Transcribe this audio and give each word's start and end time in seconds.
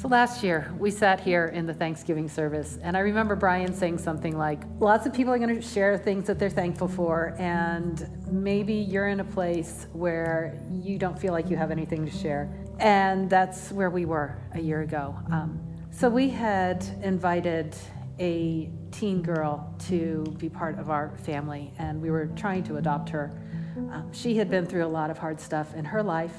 So 0.00 0.06
last 0.06 0.44
year, 0.44 0.72
we 0.78 0.92
sat 0.92 1.18
here 1.18 1.46
in 1.46 1.66
the 1.66 1.74
Thanksgiving 1.74 2.28
service, 2.28 2.78
and 2.84 2.96
I 2.96 3.00
remember 3.00 3.34
Brian 3.34 3.74
saying 3.74 3.98
something 3.98 4.38
like, 4.38 4.62
Lots 4.78 5.06
of 5.06 5.12
people 5.12 5.32
are 5.32 5.38
going 5.38 5.56
to 5.56 5.60
share 5.60 5.98
things 5.98 6.28
that 6.28 6.38
they're 6.38 6.48
thankful 6.48 6.86
for, 6.86 7.34
and 7.36 8.08
maybe 8.30 8.74
you're 8.74 9.08
in 9.08 9.18
a 9.18 9.24
place 9.24 9.88
where 9.92 10.56
you 10.70 10.98
don't 10.98 11.18
feel 11.18 11.32
like 11.32 11.50
you 11.50 11.56
have 11.56 11.72
anything 11.72 12.06
to 12.06 12.12
share. 12.12 12.48
And 12.78 13.28
that's 13.28 13.72
where 13.72 13.90
we 13.90 14.04
were 14.04 14.38
a 14.52 14.60
year 14.60 14.82
ago. 14.82 15.16
Um, 15.32 15.60
so 15.90 16.08
we 16.08 16.28
had 16.28 16.84
invited 17.02 17.74
a 18.20 18.70
teen 18.92 19.20
girl 19.20 19.74
to 19.88 20.22
be 20.38 20.48
part 20.48 20.78
of 20.78 20.90
our 20.90 21.10
family, 21.24 21.72
and 21.76 22.00
we 22.00 22.12
were 22.12 22.26
trying 22.36 22.62
to 22.62 22.76
adopt 22.76 23.08
her. 23.08 23.32
Um, 23.76 24.12
she 24.12 24.36
had 24.36 24.48
been 24.48 24.64
through 24.64 24.86
a 24.86 24.86
lot 24.86 25.10
of 25.10 25.18
hard 25.18 25.40
stuff 25.40 25.74
in 25.74 25.84
her 25.84 26.04
life, 26.04 26.36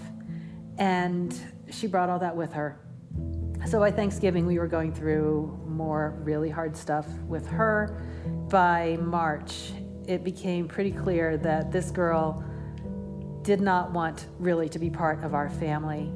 and 0.78 1.38
she 1.70 1.88
brought 1.88 2.08
all 2.08 2.20
that 2.20 2.38
with 2.38 2.54
her. 2.54 2.80
So 3.68 3.80
by 3.80 3.92
Thanksgiving, 3.92 4.46
we 4.46 4.58
were 4.58 4.68
going 4.68 4.94
through 4.94 5.60
more 5.68 6.20
really 6.24 6.50
hard 6.50 6.76
stuff 6.76 7.08
with 7.28 7.46
her. 7.48 8.02
By 8.50 8.98
March, 9.02 9.74
it 10.08 10.24
became 10.24 10.68
pretty 10.68 10.92
clear 10.92 11.38
that 11.38 11.72
this 11.72 11.92
girl 11.92 12.44
did 13.44 13.62
not 13.62 13.92
want 13.92 14.28
really 14.40 14.70
to 14.70 14.80
be 14.80 14.90
part 14.90 15.24
of 15.24 15.34
our 15.34 15.50
family. 15.50 16.12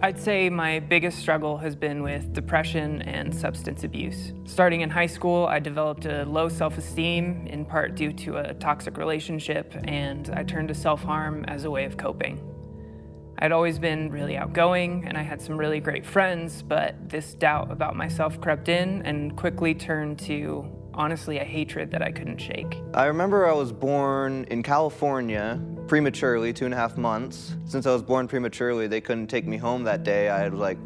I'd 0.00 0.20
say 0.20 0.48
my 0.48 0.78
biggest 0.78 1.18
struggle 1.18 1.56
has 1.58 1.74
been 1.74 2.02
with 2.02 2.32
depression 2.32 3.02
and 3.02 3.34
substance 3.34 3.82
abuse. 3.82 4.32
Starting 4.44 4.82
in 4.82 4.90
high 4.90 5.06
school, 5.06 5.46
I 5.46 5.58
developed 5.58 6.06
a 6.06 6.24
low 6.24 6.48
self 6.48 6.78
esteem, 6.78 7.46
in 7.48 7.64
part 7.64 7.96
due 7.96 8.12
to 8.12 8.36
a 8.36 8.54
toxic 8.54 8.96
relationship, 8.96 9.74
and 9.84 10.30
I 10.30 10.44
turned 10.44 10.68
to 10.68 10.74
self 10.74 11.02
harm 11.02 11.44
as 11.46 11.64
a 11.64 11.70
way 11.70 11.84
of 11.84 11.96
coping. 11.96 12.47
I'd 13.40 13.52
always 13.52 13.78
been 13.78 14.10
really 14.10 14.36
outgoing 14.36 15.04
and 15.06 15.16
I 15.16 15.22
had 15.22 15.40
some 15.40 15.56
really 15.56 15.78
great 15.78 16.04
friends, 16.04 16.62
but 16.62 16.96
this 17.08 17.34
doubt 17.34 17.70
about 17.70 17.94
myself 17.94 18.40
crept 18.40 18.68
in 18.68 19.02
and 19.02 19.36
quickly 19.36 19.74
turned 19.74 20.18
to 20.20 20.66
honestly 20.92 21.38
a 21.38 21.44
hatred 21.44 21.92
that 21.92 22.02
I 22.02 22.10
couldn't 22.10 22.38
shake. 22.38 22.78
I 22.94 23.04
remember 23.04 23.46
I 23.46 23.52
was 23.52 23.72
born 23.72 24.44
in 24.50 24.64
California 24.64 25.60
prematurely, 25.86 26.52
two 26.52 26.64
and 26.64 26.74
a 26.74 26.76
half 26.76 26.96
months. 26.96 27.54
Since 27.64 27.86
I 27.86 27.92
was 27.92 28.02
born 28.02 28.26
prematurely, 28.26 28.88
they 28.88 29.00
couldn't 29.00 29.28
take 29.28 29.46
me 29.46 29.56
home 29.56 29.84
that 29.84 30.02
day. 30.02 30.28
I 30.28 30.48
was 30.48 30.58
like 30.58 30.78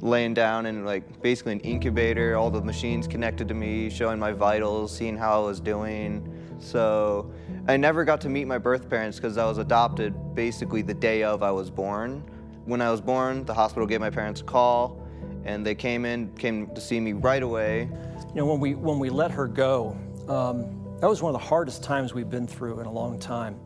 laying 0.00 0.34
down 0.34 0.66
in 0.66 0.84
like 0.84 1.22
basically 1.22 1.52
an 1.52 1.60
incubator, 1.60 2.36
all 2.36 2.50
the 2.50 2.60
machines 2.60 3.08
connected 3.08 3.48
to 3.48 3.54
me, 3.54 3.88
showing 3.88 4.18
my 4.18 4.32
vitals, 4.32 4.94
seeing 4.94 5.16
how 5.16 5.42
I 5.42 5.46
was 5.46 5.58
doing. 5.58 6.33
So 6.64 7.30
I 7.68 7.76
never 7.76 8.04
got 8.04 8.20
to 8.22 8.28
meet 8.28 8.46
my 8.46 8.58
birth 8.58 8.88
parents 8.88 9.18
because 9.18 9.36
I 9.36 9.44
was 9.44 9.58
adopted 9.58 10.34
basically 10.34 10.82
the 10.82 10.94
day 10.94 11.22
of 11.22 11.42
I 11.42 11.50
was 11.50 11.70
born. 11.70 12.24
When 12.64 12.80
I 12.80 12.90
was 12.90 13.02
born, 13.02 13.44
the 13.44 13.52
hospital 13.52 13.86
gave 13.86 14.00
my 14.00 14.10
parents 14.10 14.40
a 14.40 14.44
call 14.44 15.06
and 15.44 15.64
they 15.64 15.74
came 15.74 16.06
in, 16.06 16.34
came 16.36 16.74
to 16.74 16.80
see 16.80 16.98
me 16.98 17.12
right 17.12 17.42
away. 17.42 17.90
You 18.28 18.34
know, 18.36 18.46
when 18.46 18.60
we, 18.60 18.74
when 18.74 18.98
we 18.98 19.10
let 19.10 19.30
her 19.30 19.46
go, 19.46 19.96
um, 20.28 20.80
that 21.00 21.08
was 21.08 21.20
one 21.20 21.34
of 21.34 21.40
the 21.40 21.46
hardest 21.46 21.82
times 21.82 22.14
we've 22.14 22.30
been 22.30 22.46
through 22.46 22.80
in 22.80 22.86
a 22.86 22.92
long 22.92 23.18
time. 23.18 23.60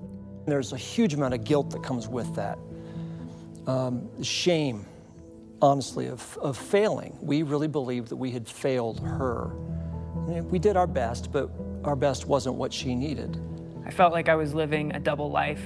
There's 0.47 0.73
a 0.73 0.77
huge 0.77 1.15
amount 1.15 1.35
of 1.35 1.45
guilt 1.45 1.71
that 1.71 1.85
comes 1.85 2.09
with 2.09 2.35
that. 2.35 2.59
Um, 3.69 4.09
shame, 4.25 4.87
honestly, 5.63 6.09
of, 6.09 6.37
of 6.43 6.57
failing. 6.57 7.17
We 7.21 7.45
really 7.45 7.69
believed 7.69 8.09
that 8.09 8.17
we 8.17 8.33
had 8.33 8.49
failed 8.49 8.99
her. 9.01 9.55
We 10.27 10.59
did 10.59 10.77
our 10.77 10.87
best, 10.89 11.31
but 11.31 11.49
our 11.85 11.97
best 11.97 12.27
wasn't 12.27 12.57
what 12.57 12.73
she 12.73 12.95
needed. 12.95 13.41
I 13.87 13.91
felt 13.91 14.13
like 14.13 14.29
I 14.29 14.35
was 14.35 14.55
living 14.55 14.95
a 14.95 15.01
double 15.01 15.31
life. 15.31 15.63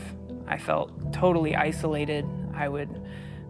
I 0.46 0.58
felt 0.58 1.12
totally 1.12 1.56
isolated. 1.56 2.26
I 2.54 2.68
would 2.68 3.00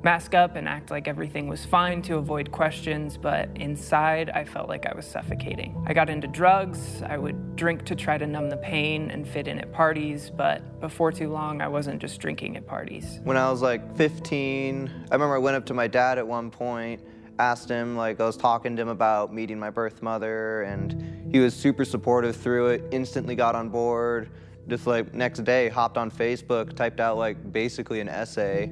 mask 0.03 0.35
up 0.35 0.57
and 0.57 0.69
act 0.69 0.91
like 0.91 1.07
everything 1.07 1.49
was 1.49 1.65
fine 1.65 2.03
to 2.03 2.17
avoid 2.17 2.51
questions, 2.51 3.17
but 3.17 3.49
inside 3.55 4.31
I 4.31 4.45
felt 4.45 4.69
like 4.69 4.87
I 4.87 4.95
was 4.95 5.07
suffocating. 5.07 5.81
I 5.87 5.95
got 5.95 6.11
into 6.11 6.27
drugs. 6.27 7.03
I 7.03 7.19
would 7.19 7.55
drink 7.57 7.85
to 7.85 7.95
try 7.95 8.19
to 8.19 8.27
numb 8.27 8.51
the 8.51 8.57
pain 8.57 9.11
and 9.11 9.27
fit 9.27 9.47
in 9.47 9.61
at 9.61 9.73
parties, 9.73 10.31
but 10.31 10.81
before 10.81 11.13
too 11.13 11.31
long 11.31 11.61
I 11.61 11.69
wasn't 11.69 12.01
just 12.01 12.21
drinking 12.21 12.57
at 12.57 12.67
parties. 12.67 13.21
When 13.23 13.37
I 13.37 13.51
was 13.51 13.63
like 13.63 13.97
15, 13.97 14.91
I 15.11 15.15
remember 15.15 15.37
I 15.37 15.39
went 15.39 15.57
up 15.57 15.67
to 15.67 15.75
my 15.75 15.87
dad 15.87 16.19
at 16.19 16.27
one 16.27 16.51
point 16.51 17.01
asked 17.39 17.69
him, 17.69 17.97
like, 17.97 18.21
I 18.21 18.27
was 18.27 18.37
talking 18.37 18.77
to 18.77 18.83
him 18.83 18.89
about 18.89 19.33
meeting 19.33 19.59
my 19.59 19.71
birth 19.71 20.03
mother, 20.03 20.63
and 20.63 21.31
he 21.33 21.39
was 21.41 21.55
super 21.55 21.85
supportive 21.85 22.37
through 22.37 22.69
it, 22.69 22.85
instantly 22.91 23.35
got 23.35 23.55
on 23.55 23.69
board, 23.69 24.31
just 24.69 24.87
like 24.87 25.13
next 25.13 25.45
day 25.45 25.69
hopped 25.69 25.99
on 25.99 26.11
Facebook, 26.11 26.75
typed 26.77 27.01
out 27.01 27.17
like 27.17 27.53
basically 27.53 28.01
an 28.01 28.09
essay, 28.09 28.71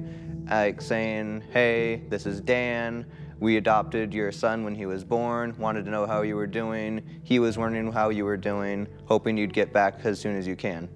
like 0.49 0.81
saying, 0.81 1.43
"Hey, 1.51 2.03
this 2.09 2.25
is 2.25 2.39
Dan. 2.39 3.05
We 3.39 3.57
adopted 3.57 4.13
your 4.13 4.31
son 4.31 4.63
when 4.63 4.75
he 4.75 4.85
was 4.85 5.03
born. 5.03 5.55
Wanted 5.57 5.85
to 5.85 5.91
know 5.91 6.05
how 6.05 6.21
you 6.21 6.35
were 6.35 6.47
doing. 6.47 7.01
He 7.23 7.39
was 7.39 7.57
wondering 7.57 7.91
how 7.91 8.09
you 8.09 8.23
were 8.23 8.37
doing, 8.37 8.87
hoping 9.05 9.37
you'd 9.37 9.53
get 9.53 9.73
back 9.73 9.99
as 10.05 10.19
soon 10.19 10.37
as 10.37 10.47
you 10.47 10.55
can." 10.55 10.87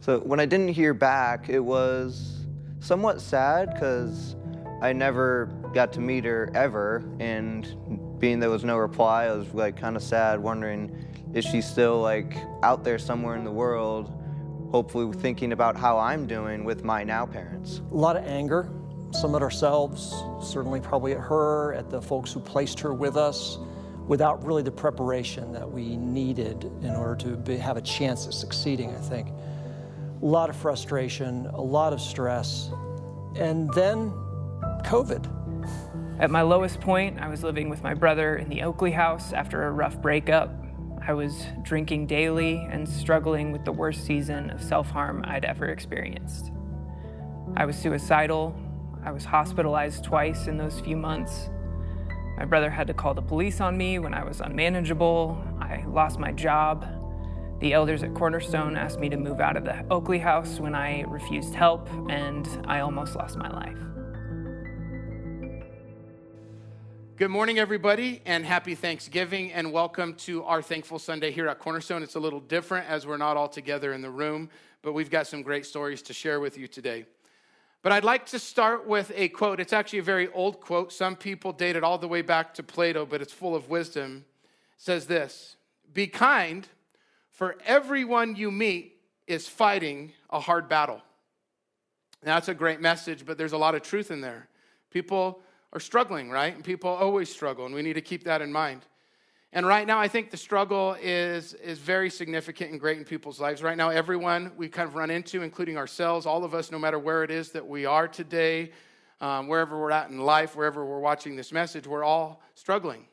So 0.00 0.20
when 0.20 0.40
I 0.40 0.46
didn't 0.46 0.68
hear 0.68 0.94
back, 0.94 1.48
it 1.48 1.60
was 1.60 2.46
somewhat 2.80 3.20
sad 3.20 3.74
because 3.74 4.34
I 4.80 4.92
never 4.92 5.48
got 5.72 5.92
to 5.94 6.00
meet 6.00 6.24
her 6.24 6.50
ever, 6.54 7.02
and 7.18 8.18
being 8.18 8.40
there 8.40 8.50
was 8.50 8.64
no 8.64 8.76
reply, 8.76 9.24
I 9.24 9.32
was 9.32 9.52
like 9.54 9.76
kind 9.76 9.96
of 9.96 10.02
sad, 10.02 10.40
wondering 10.40 11.08
is 11.34 11.44
she 11.44 11.62
still 11.62 12.00
like 12.00 12.36
out 12.62 12.84
there 12.84 12.98
somewhere 12.98 13.36
in 13.36 13.44
the 13.44 13.50
world 13.50 14.12
hopefully 14.72 15.12
thinking 15.20 15.52
about 15.52 15.76
how 15.76 15.98
I'm 15.98 16.26
doing 16.26 16.64
with 16.64 16.82
my 16.82 17.04
now 17.04 17.26
parents. 17.26 17.82
A 17.90 17.94
lot 17.94 18.16
of 18.16 18.24
anger, 18.24 18.70
some 19.10 19.34
at 19.34 19.42
ourselves, 19.42 20.14
certainly 20.42 20.80
probably 20.80 21.12
at 21.12 21.20
her, 21.20 21.74
at 21.74 21.90
the 21.90 22.00
folks 22.00 22.32
who 22.32 22.40
placed 22.40 22.80
her 22.80 22.94
with 22.94 23.18
us, 23.18 23.58
without 24.06 24.42
really 24.44 24.62
the 24.62 24.72
preparation 24.72 25.52
that 25.52 25.70
we 25.70 25.96
needed 25.98 26.64
in 26.82 26.90
order 26.96 27.14
to 27.16 27.36
be, 27.36 27.58
have 27.58 27.76
a 27.76 27.82
chance 27.82 28.26
at 28.26 28.32
succeeding, 28.32 28.94
I 28.94 28.98
think. 28.98 29.28
A 29.28 30.24
lot 30.24 30.48
of 30.48 30.56
frustration, 30.56 31.46
a 31.52 31.60
lot 31.60 31.92
of 31.92 32.00
stress, 32.00 32.70
and 33.36 33.70
then 33.74 34.10
COVID. 34.84 35.28
At 36.22 36.30
my 36.30 36.42
lowest 36.42 36.80
point, 36.80 37.18
I 37.18 37.26
was 37.26 37.42
living 37.42 37.68
with 37.68 37.82
my 37.82 37.94
brother 37.94 38.36
in 38.36 38.48
the 38.48 38.62
Oakley 38.62 38.92
house 38.92 39.32
after 39.32 39.64
a 39.64 39.72
rough 39.72 40.00
breakup. 40.00 40.54
I 41.04 41.14
was 41.14 41.46
drinking 41.62 42.06
daily 42.06 42.64
and 42.70 42.88
struggling 42.88 43.50
with 43.50 43.64
the 43.64 43.72
worst 43.72 44.04
season 44.04 44.48
of 44.50 44.62
self 44.62 44.88
harm 44.88 45.24
I'd 45.26 45.44
ever 45.44 45.66
experienced. 45.66 46.52
I 47.56 47.64
was 47.64 47.74
suicidal. 47.74 48.54
I 49.02 49.10
was 49.10 49.24
hospitalized 49.24 50.04
twice 50.04 50.46
in 50.46 50.56
those 50.58 50.78
few 50.78 50.96
months. 50.96 51.50
My 52.36 52.44
brother 52.44 52.70
had 52.70 52.86
to 52.86 52.94
call 52.94 53.14
the 53.14 53.20
police 53.20 53.60
on 53.60 53.76
me 53.76 53.98
when 53.98 54.14
I 54.14 54.22
was 54.22 54.40
unmanageable. 54.40 55.44
I 55.60 55.82
lost 55.88 56.20
my 56.20 56.30
job. 56.30 56.86
The 57.58 57.72
elders 57.72 58.04
at 58.04 58.14
Cornerstone 58.14 58.76
asked 58.76 59.00
me 59.00 59.08
to 59.08 59.16
move 59.16 59.40
out 59.40 59.56
of 59.56 59.64
the 59.64 59.84
Oakley 59.90 60.20
house 60.20 60.60
when 60.60 60.76
I 60.76 61.02
refused 61.02 61.52
help, 61.56 61.88
and 62.08 62.48
I 62.68 62.78
almost 62.78 63.16
lost 63.16 63.36
my 63.36 63.48
life. 63.50 63.91
Good 67.22 67.30
morning, 67.30 67.60
everybody, 67.60 68.20
and 68.26 68.44
happy 68.44 68.74
Thanksgiving, 68.74 69.52
and 69.52 69.70
welcome 69.70 70.14
to 70.14 70.42
our 70.42 70.60
Thankful 70.60 70.98
Sunday 70.98 71.30
here 71.30 71.46
at 71.46 71.60
Cornerstone. 71.60 72.02
It's 72.02 72.16
a 72.16 72.18
little 72.18 72.40
different 72.40 72.88
as 72.88 73.06
we're 73.06 73.16
not 73.16 73.36
all 73.36 73.46
together 73.46 73.92
in 73.92 74.02
the 74.02 74.10
room, 74.10 74.50
but 74.82 74.92
we've 74.92 75.08
got 75.08 75.28
some 75.28 75.42
great 75.42 75.64
stories 75.64 76.02
to 76.02 76.12
share 76.12 76.40
with 76.40 76.58
you 76.58 76.66
today. 76.66 77.04
But 77.82 77.92
I'd 77.92 78.02
like 78.02 78.26
to 78.26 78.40
start 78.40 78.88
with 78.88 79.12
a 79.14 79.28
quote. 79.28 79.60
It's 79.60 79.72
actually 79.72 80.00
a 80.00 80.02
very 80.02 80.32
old 80.32 80.60
quote. 80.60 80.92
Some 80.92 81.14
people 81.14 81.52
date 81.52 81.76
it 81.76 81.84
all 81.84 81.96
the 81.96 82.08
way 82.08 82.22
back 82.22 82.54
to 82.54 82.64
Plato, 82.64 83.06
but 83.06 83.22
it's 83.22 83.32
full 83.32 83.54
of 83.54 83.68
wisdom. 83.68 84.24
It 84.74 84.82
says 84.82 85.06
this 85.06 85.54
Be 85.94 86.08
kind, 86.08 86.66
for 87.30 87.54
everyone 87.64 88.34
you 88.34 88.50
meet 88.50 88.96
is 89.28 89.46
fighting 89.46 90.10
a 90.28 90.40
hard 90.40 90.68
battle. 90.68 91.00
Now, 92.24 92.34
that's 92.34 92.48
a 92.48 92.54
great 92.54 92.80
message, 92.80 93.24
but 93.24 93.38
there's 93.38 93.52
a 93.52 93.58
lot 93.58 93.76
of 93.76 93.82
truth 93.82 94.10
in 94.10 94.22
there. 94.22 94.48
People 94.90 95.40
are 95.72 95.80
struggling, 95.80 96.30
right? 96.30 96.54
And 96.54 96.62
people 96.64 96.90
always 96.90 97.30
struggle, 97.30 97.66
and 97.66 97.74
we 97.74 97.82
need 97.82 97.94
to 97.94 98.00
keep 98.00 98.24
that 98.24 98.42
in 98.42 98.52
mind. 98.52 98.82
And 99.54 99.66
right 99.66 99.86
now, 99.86 99.98
I 99.98 100.08
think 100.08 100.30
the 100.30 100.36
struggle 100.36 100.96
is, 101.00 101.52
is 101.54 101.78
very 101.78 102.08
significant 102.08 102.70
and 102.70 102.80
great 102.80 102.96
in 102.96 103.04
people's 103.04 103.38
lives. 103.38 103.62
Right 103.62 103.76
now, 103.76 103.90
everyone 103.90 104.52
we 104.56 104.68
kind 104.68 104.88
of 104.88 104.94
run 104.94 105.10
into, 105.10 105.42
including 105.42 105.76
ourselves, 105.76 106.24
all 106.24 106.44
of 106.44 106.54
us, 106.54 106.70
no 106.70 106.78
matter 106.78 106.98
where 106.98 107.22
it 107.22 107.30
is 107.30 107.50
that 107.50 107.66
we 107.66 107.84
are 107.84 108.08
today, 108.08 108.70
um, 109.20 109.48
wherever 109.48 109.78
we're 109.78 109.90
at 109.90 110.08
in 110.08 110.18
life, 110.18 110.56
wherever 110.56 110.84
we're 110.86 111.00
watching 111.00 111.36
this 111.36 111.52
message, 111.52 111.86
we're 111.86 112.02
all 112.02 112.42
struggling. 112.54 113.06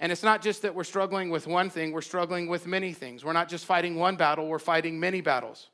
And 0.00 0.10
it's 0.10 0.24
not 0.24 0.42
just 0.42 0.62
that 0.62 0.74
we're 0.74 0.84
struggling 0.84 1.30
with 1.30 1.46
one 1.46 1.70
thing, 1.70 1.92
we're 1.92 2.02
struggling 2.02 2.48
with 2.48 2.66
many 2.66 2.92
things. 2.92 3.24
We're 3.24 3.32
not 3.32 3.48
just 3.48 3.64
fighting 3.64 3.96
one 3.96 4.16
battle, 4.16 4.48
we're 4.48 4.58
fighting 4.58 4.98
many 4.98 5.20
battles, 5.20 5.70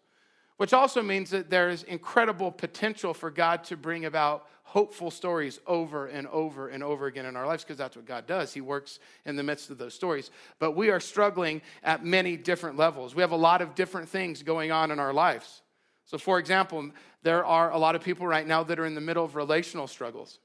which 0.59 0.75
also 0.75 1.03
means 1.03 1.31
that 1.31 1.49
there's 1.49 1.83
incredible 1.85 2.53
potential 2.53 3.15
for 3.15 3.31
God 3.31 3.65
to 3.65 3.77
bring 3.77 4.05
about 4.05 4.47
hopeful 4.71 5.11
stories 5.11 5.59
over 5.67 6.07
and 6.07 6.29
over 6.29 6.69
and 6.69 6.81
over 6.81 7.09
again 7.09 7.27
in 7.27 7.35
our 7.35 7.45
lives 7.45 7.65
because 7.65 7.77
that's 7.77 7.97
what 7.97 8.07
God 8.07 8.29
does. 8.29 8.55
He 8.55 8.61
works 8.61 9.01
in 9.27 9.35
the 9.35 9.43
midst 9.43 9.69
of 9.69 9.79
those 9.79 9.95
stories. 9.95 10.31
But 10.61 10.77
we 10.77 10.91
are 10.91 11.01
struggling 11.01 11.61
at 11.83 12.05
many 12.05 12.37
different 12.37 12.77
levels. 12.77 13.13
We 13.13 13.21
have 13.23 13.33
a 13.33 13.37
lot 13.37 13.63
of 13.63 13.75
different 13.75 14.09
things 14.09 14.45
going 14.45 14.71
on 14.71 14.93
in 14.93 15.01
our 15.01 15.13
lives. 15.13 15.63
So, 16.05 16.19
for 16.19 16.39
example, 16.39 16.89
there 17.25 17.45
are 17.45 17.73
a 17.73 17.79
lot 17.79 17.97
of 17.97 18.05
people 18.05 18.29
right 18.29 18.47
now 18.47 18.63
that 18.63 18.79
are 18.79 18.87
in 18.87 18.95
the 18.95 19.01
middle 19.01 19.25
of 19.25 19.35
relational 19.35 19.89
struggles. 19.89 20.39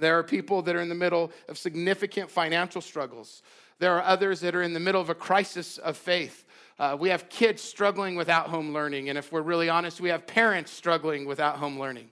There 0.00 0.18
are 0.18 0.24
people 0.24 0.62
that 0.62 0.74
are 0.74 0.80
in 0.80 0.88
the 0.88 0.96
middle 0.96 1.30
of 1.48 1.56
significant 1.56 2.28
financial 2.28 2.80
struggles. 2.80 3.44
There 3.78 3.96
are 3.96 4.02
others 4.02 4.40
that 4.40 4.56
are 4.56 4.62
in 4.62 4.72
the 4.72 4.80
middle 4.80 5.00
of 5.00 5.10
a 5.10 5.14
crisis 5.14 5.78
of 5.78 5.96
faith. 5.96 6.44
Uh, 6.76 6.96
we 6.98 7.10
have 7.10 7.28
kids 7.28 7.62
struggling 7.62 8.16
with 8.16 8.28
at 8.28 8.46
home 8.46 8.72
learning. 8.72 9.10
And 9.10 9.16
if 9.16 9.30
we're 9.30 9.42
really 9.42 9.68
honest, 9.68 10.00
we 10.00 10.08
have 10.08 10.26
parents 10.26 10.72
struggling 10.72 11.24
with 11.24 11.38
at 11.38 11.54
home 11.54 11.78
learning. 11.78 12.08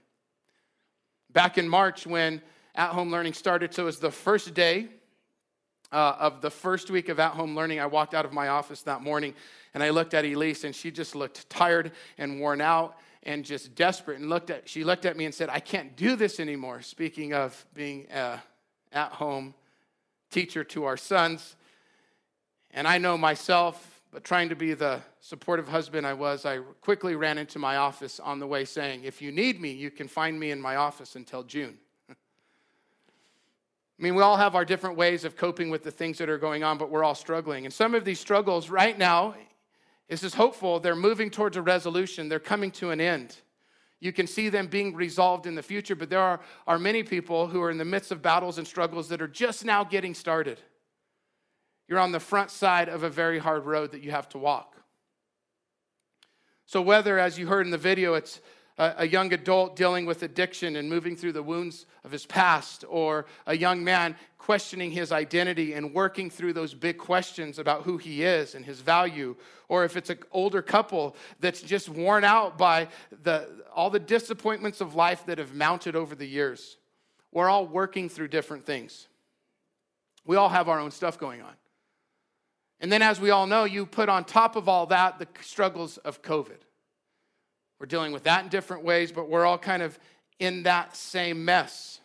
Back 1.32 1.58
in 1.58 1.68
March, 1.68 2.06
when 2.06 2.42
at 2.74 2.90
home 2.90 3.10
learning 3.10 3.34
started, 3.34 3.74
so 3.74 3.82
it 3.82 3.86
was 3.86 3.98
the 3.98 4.10
first 4.10 4.54
day 4.54 4.88
uh, 5.92 6.16
of 6.18 6.40
the 6.40 6.50
first 6.50 6.90
week 6.90 7.08
of 7.08 7.18
at 7.18 7.32
home 7.32 7.56
learning, 7.56 7.80
I 7.80 7.86
walked 7.86 8.14
out 8.14 8.24
of 8.24 8.32
my 8.32 8.48
office 8.48 8.82
that 8.82 9.02
morning 9.02 9.34
and 9.74 9.82
I 9.82 9.90
looked 9.90 10.14
at 10.14 10.24
Elise, 10.24 10.64
and 10.64 10.74
she 10.74 10.90
just 10.90 11.14
looked 11.14 11.48
tired 11.48 11.92
and 12.18 12.40
worn 12.40 12.60
out 12.60 12.96
and 13.22 13.44
just 13.44 13.74
desperate. 13.74 14.18
And 14.18 14.28
looked 14.28 14.50
at, 14.50 14.68
she 14.68 14.82
looked 14.82 15.04
at 15.04 15.16
me 15.16 15.24
and 15.24 15.34
said, 15.34 15.48
I 15.48 15.60
can't 15.60 15.96
do 15.96 16.16
this 16.16 16.40
anymore. 16.40 16.82
Speaking 16.82 17.34
of 17.34 17.64
being 17.74 18.06
a 18.10 18.42
at 18.92 19.12
home 19.12 19.54
teacher 20.30 20.64
to 20.64 20.84
our 20.84 20.96
sons. 20.96 21.56
And 22.72 22.86
I 22.86 22.98
know 22.98 23.16
myself, 23.16 24.00
but 24.12 24.24
trying 24.24 24.48
to 24.48 24.56
be 24.56 24.74
the 24.74 25.00
supportive 25.20 25.68
husband 25.68 26.06
I 26.06 26.14
was, 26.14 26.44
I 26.44 26.58
quickly 26.80 27.14
ran 27.14 27.38
into 27.38 27.58
my 27.58 27.76
office 27.76 28.18
on 28.18 28.40
the 28.40 28.46
way 28.46 28.64
saying, 28.64 29.04
If 29.04 29.22
you 29.22 29.30
need 29.30 29.60
me, 29.60 29.70
you 29.70 29.90
can 29.90 30.08
find 30.08 30.38
me 30.38 30.50
in 30.50 30.60
my 30.60 30.76
office 30.76 31.14
until 31.14 31.42
June. 31.44 31.78
I 32.10 32.14
mean, 33.98 34.14
we 34.14 34.22
all 34.22 34.36
have 34.36 34.54
our 34.54 34.64
different 34.64 34.96
ways 34.96 35.24
of 35.24 35.36
coping 35.36 35.70
with 35.70 35.84
the 35.84 35.92
things 35.92 36.18
that 36.18 36.28
are 36.28 36.38
going 36.38 36.64
on, 36.64 36.76
but 36.76 36.90
we're 36.90 37.04
all 37.04 37.14
struggling. 37.14 37.66
And 37.66 37.72
some 37.72 37.94
of 37.94 38.04
these 38.04 38.18
struggles 38.18 38.68
right 38.68 38.98
now, 38.98 39.34
this 40.08 40.24
is 40.24 40.34
hopeful, 40.34 40.80
they're 40.80 40.96
moving 40.96 41.30
towards 41.30 41.56
a 41.56 41.62
resolution, 41.62 42.28
they're 42.28 42.40
coming 42.40 42.72
to 42.72 42.90
an 42.90 43.00
end. 43.00 43.36
You 44.00 44.12
can 44.12 44.26
see 44.26 44.48
them 44.48 44.66
being 44.66 44.94
resolved 44.94 45.46
in 45.46 45.54
the 45.54 45.62
future, 45.62 45.94
but 45.94 46.08
there 46.08 46.20
are, 46.20 46.40
are 46.66 46.78
many 46.78 47.02
people 47.02 47.46
who 47.46 47.60
are 47.62 47.70
in 47.70 47.76
the 47.76 47.84
midst 47.84 48.10
of 48.10 48.22
battles 48.22 48.56
and 48.56 48.66
struggles 48.66 49.08
that 49.10 49.20
are 49.20 49.28
just 49.28 49.64
now 49.64 49.84
getting 49.84 50.14
started. 50.14 50.58
You're 51.90 51.98
on 51.98 52.12
the 52.12 52.20
front 52.20 52.52
side 52.52 52.88
of 52.88 53.02
a 53.02 53.10
very 53.10 53.40
hard 53.40 53.66
road 53.66 53.90
that 53.90 54.02
you 54.02 54.12
have 54.12 54.28
to 54.28 54.38
walk. 54.38 54.76
So, 56.64 56.81
whether, 56.81 57.19
as 57.19 57.37
you 57.37 57.48
heard 57.48 57.66
in 57.66 57.72
the 57.72 57.78
video, 57.78 58.14
it's 58.14 58.40
a, 58.78 59.06
young 59.08 59.32
adult 59.32 59.75
dealing 59.75 60.06
with 60.06 60.22
addiction 60.22 60.76
and 60.76 60.88
moving 60.88 61.16
through 61.16 61.32
the 61.32 61.42
wounds 61.42 61.87
of 62.04 62.12
his 62.12 62.25
past, 62.25 62.84
or 62.88 63.26
a 63.48 63.56
young 63.56 63.82
man 63.82 64.14
questioning 64.38 64.92
his 64.92 65.10
identity 65.10 65.72
and 65.72 65.92
working 65.92 66.31
through 66.31 66.52
those 66.52 66.75
big 66.75 66.96
questions 66.96 67.58
about 67.58 67.82
who 67.82 67.98
he 67.98 68.22
is 68.22 68.54
and 68.54 68.64
his 68.64 68.81
value, 68.81 69.34
or 69.69 69.84
if 69.84 69.96
it's 69.96 70.10
an 70.10 70.19
older 70.31 70.62
couple 70.62 71.16
that's 71.40 71.60
just 71.60 71.88
worn 71.88 72.22
out 72.22 72.56
by 72.56 72.87
the, 73.25 73.48
all 73.75 73.90
the 73.90 73.98
disappointments 73.98 74.81
of 74.81 74.94
life 74.94 75.26
that 75.26 75.38
have 75.38 75.54
mounted 75.54 75.96
over 75.96 76.14
the 76.14 76.26
years. 76.26 76.78
We're 77.32 77.50
all 77.50 77.66
working 77.66 78.08
through 78.08 78.28
different 78.28 78.64
things. 78.64 79.08
We 80.25 80.37
all 80.37 80.48
have 80.48 80.69
our 80.69 80.78
own 80.78 80.92
stuff 80.92 81.19
going 81.19 81.42
on. 81.42 81.52
And 82.80 82.90
then, 82.90 83.02
as 83.02 83.20
we 83.20 83.30
all 83.30 83.46
know, 83.46 83.64
you 83.64 83.84
put 83.84 84.08
on 84.08 84.24
top 84.24 84.56
of 84.56 84.68
all 84.68 84.86
that 84.86 85.18
the 85.18 85.28
struggles 85.42 85.98
of 85.98 86.22
COVID. 86.22 86.58
We're 87.78 87.86
dealing 87.86 88.12
with 88.12 88.24
that 88.24 88.44
in 88.44 88.50
different 88.50 88.84
ways, 88.84 89.12
but 89.12 89.28
we're 89.28 89.46
all 89.46 89.58
kind 89.58 89.82
of 89.82 89.98
in 90.38 90.62
that 90.64 90.96
same 90.96 91.44
mess. 91.44 92.00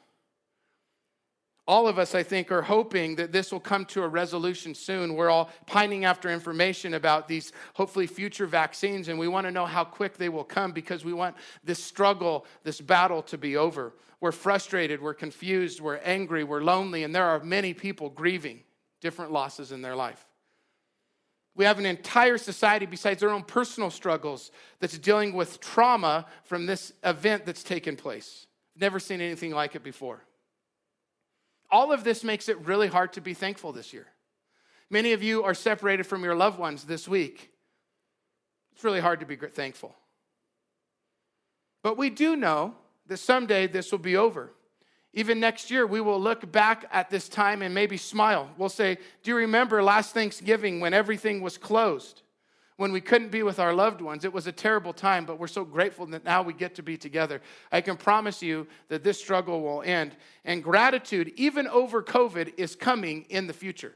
All 1.68 1.88
of 1.88 1.98
us, 1.98 2.13
I 2.13 2.22
think, 2.22 2.51
are 2.51 2.62
hoping 2.62 3.16
that 3.16 3.31
this 3.31 3.51
will 3.51 3.60
come 3.60 3.86
to 3.86 4.04
a 4.04 4.07
resolution 4.07 4.75
soon. 4.75 5.16
We're 5.16 5.31
all 5.31 5.50
pining 5.66 6.06
after 6.06 6.30
information 6.30 6.94
about 6.94 7.27
these 7.27 7.54
hopefully 7.74 8.06
future 8.06 8.45
vaccines, 8.45 9.07
and 9.07 9.18
we 9.18 9.27
want 9.27 9.48
to 9.48 9.51
know 9.51 9.66
how 9.66 9.83
quick 9.83 10.16
they 10.18 10.30
will 10.30 10.44
come 10.44 10.74
because 10.74 11.04
we 11.04 11.13
want 11.13 11.36
this 11.63 11.83
struggle, 11.83 12.45
this 12.63 12.80
battle 12.80 13.24
to 13.24 13.38
be 13.38 13.57
over. 13.57 13.94
We're 14.22 14.31
frustrated, 14.31 15.01
we're 15.01 15.16
confused, 15.16 15.81
we're 15.81 15.98
angry, 15.98 16.44
we're 16.44 16.62
lonely, 16.62 17.04
and 17.04 17.16
there 17.16 17.25
are 17.25 17.39
many 17.39 17.74
people 17.74 18.10
grieving 18.10 18.62
different 19.01 19.31
losses 19.31 19.72
in 19.72 19.81
their 19.81 19.95
life. 19.95 20.25
We 21.56 21.63
have 21.66 21.80
an 21.80 21.86
entire 21.86 22.38
society, 22.38 22.86
besides 22.86 23.22
their 23.22 23.30
own 23.30 23.44
personal 23.44 23.90
struggles, 23.90 24.52
that's 24.80 24.98
dealing 24.98 25.34
with 25.34 25.62
trauma 25.62 26.25
from 26.44 26.66
this 26.66 26.92
event 27.04 27.46
that's 27.46 27.63
taken 27.63 27.96
place. 27.96 28.48
Never 28.75 29.00
seen 29.00 29.22
anything 29.22 29.52
like 29.52 29.75
it 29.75 29.84
before. 29.84 30.22
All 31.72 31.94
of 31.94 32.04
this 32.04 32.24
makes 32.24 32.50
it 32.50 32.60
really 32.66 32.88
hard 32.88 33.13
to 33.13 33.22
be 33.22 33.34
thankful 33.34 33.72
this 33.72 33.94
year. 33.94 34.07
Many 34.90 35.13
of 35.13 35.24
you 35.24 35.44
are 35.44 35.54
separated 35.54 36.06
from 36.06 36.24
your 36.24 36.36
loved 36.36 36.60
ones 36.60 36.84
this 36.84 37.07
week. 37.07 37.52
It's 38.74 38.84
really 38.84 39.00
hard 39.00 39.22
to 39.22 39.25
be 39.25 39.38
thankful. 39.38 39.96
But 41.81 41.98
we 41.98 42.10
do 42.10 42.36
know 42.36 42.75
that 43.08 43.18
someday 43.18 43.68
this 43.68 43.92
will 43.92 44.00
be 44.00 44.18
over. 44.18 44.51
Even 45.18 45.40
next 45.40 45.72
year, 45.72 45.88
we 45.88 46.02
will 46.02 46.22
look 46.22 46.52
back 46.52 46.86
at 46.92 47.10
this 47.10 47.30
time 47.30 47.62
and 47.62 47.74
maybe 47.74 47.96
smile. 47.96 48.50
We'll 48.58 48.68
say, 48.68 48.98
Do 49.24 49.32
you 49.32 49.38
remember 49.38 49.82
last 49.82 50.14
Thanksgiving 50.14 50.82
when 50.82 50.94
everything 50.94 51.42
was 51.42 51.58
closed? 51.58 52.22
When 52.76 52.92
we 52.92 53.00
couldn't 53.00 53.32
be 53.32 53.42
with 53.42 53.58
our 53.58 53.74
loved 53.74 54.02
ones? 54.02 54.26
It 54.26 54.34
was 54.34 54.48
a 54.48 54.52
terrible 54.52 54.92
time, 54.92 55.26
but 55.26 55.40
we're 55.40 55.48
so 55.48 55.64
grateful 55.64 56.06
that 56.08 56.26
now 56.26 56.42
we 56.42 56.52
get 56.52 56.76
to 56.76 56.84
be 56.84 56.98
together. 56.98 57.42
I 57.72 57.80
can 57.80 57.96
promise 57.96 58.42
you 58.42 58.68
that 58.90 59.02
this 59.02 59.18
struggle 59.18 59.62
will 59.62 59.82
end. 59.82 60.18
And 60.44 60.62
gratitude, 60.62 61.32
even 61.38 61.70
over 61.70 62.04
COVID, 62.04 62.54
is 62.58 62.76
coming 62.76 63.26
in 63.30 63.48
the 63.48 63.54
future. 63.54 63.94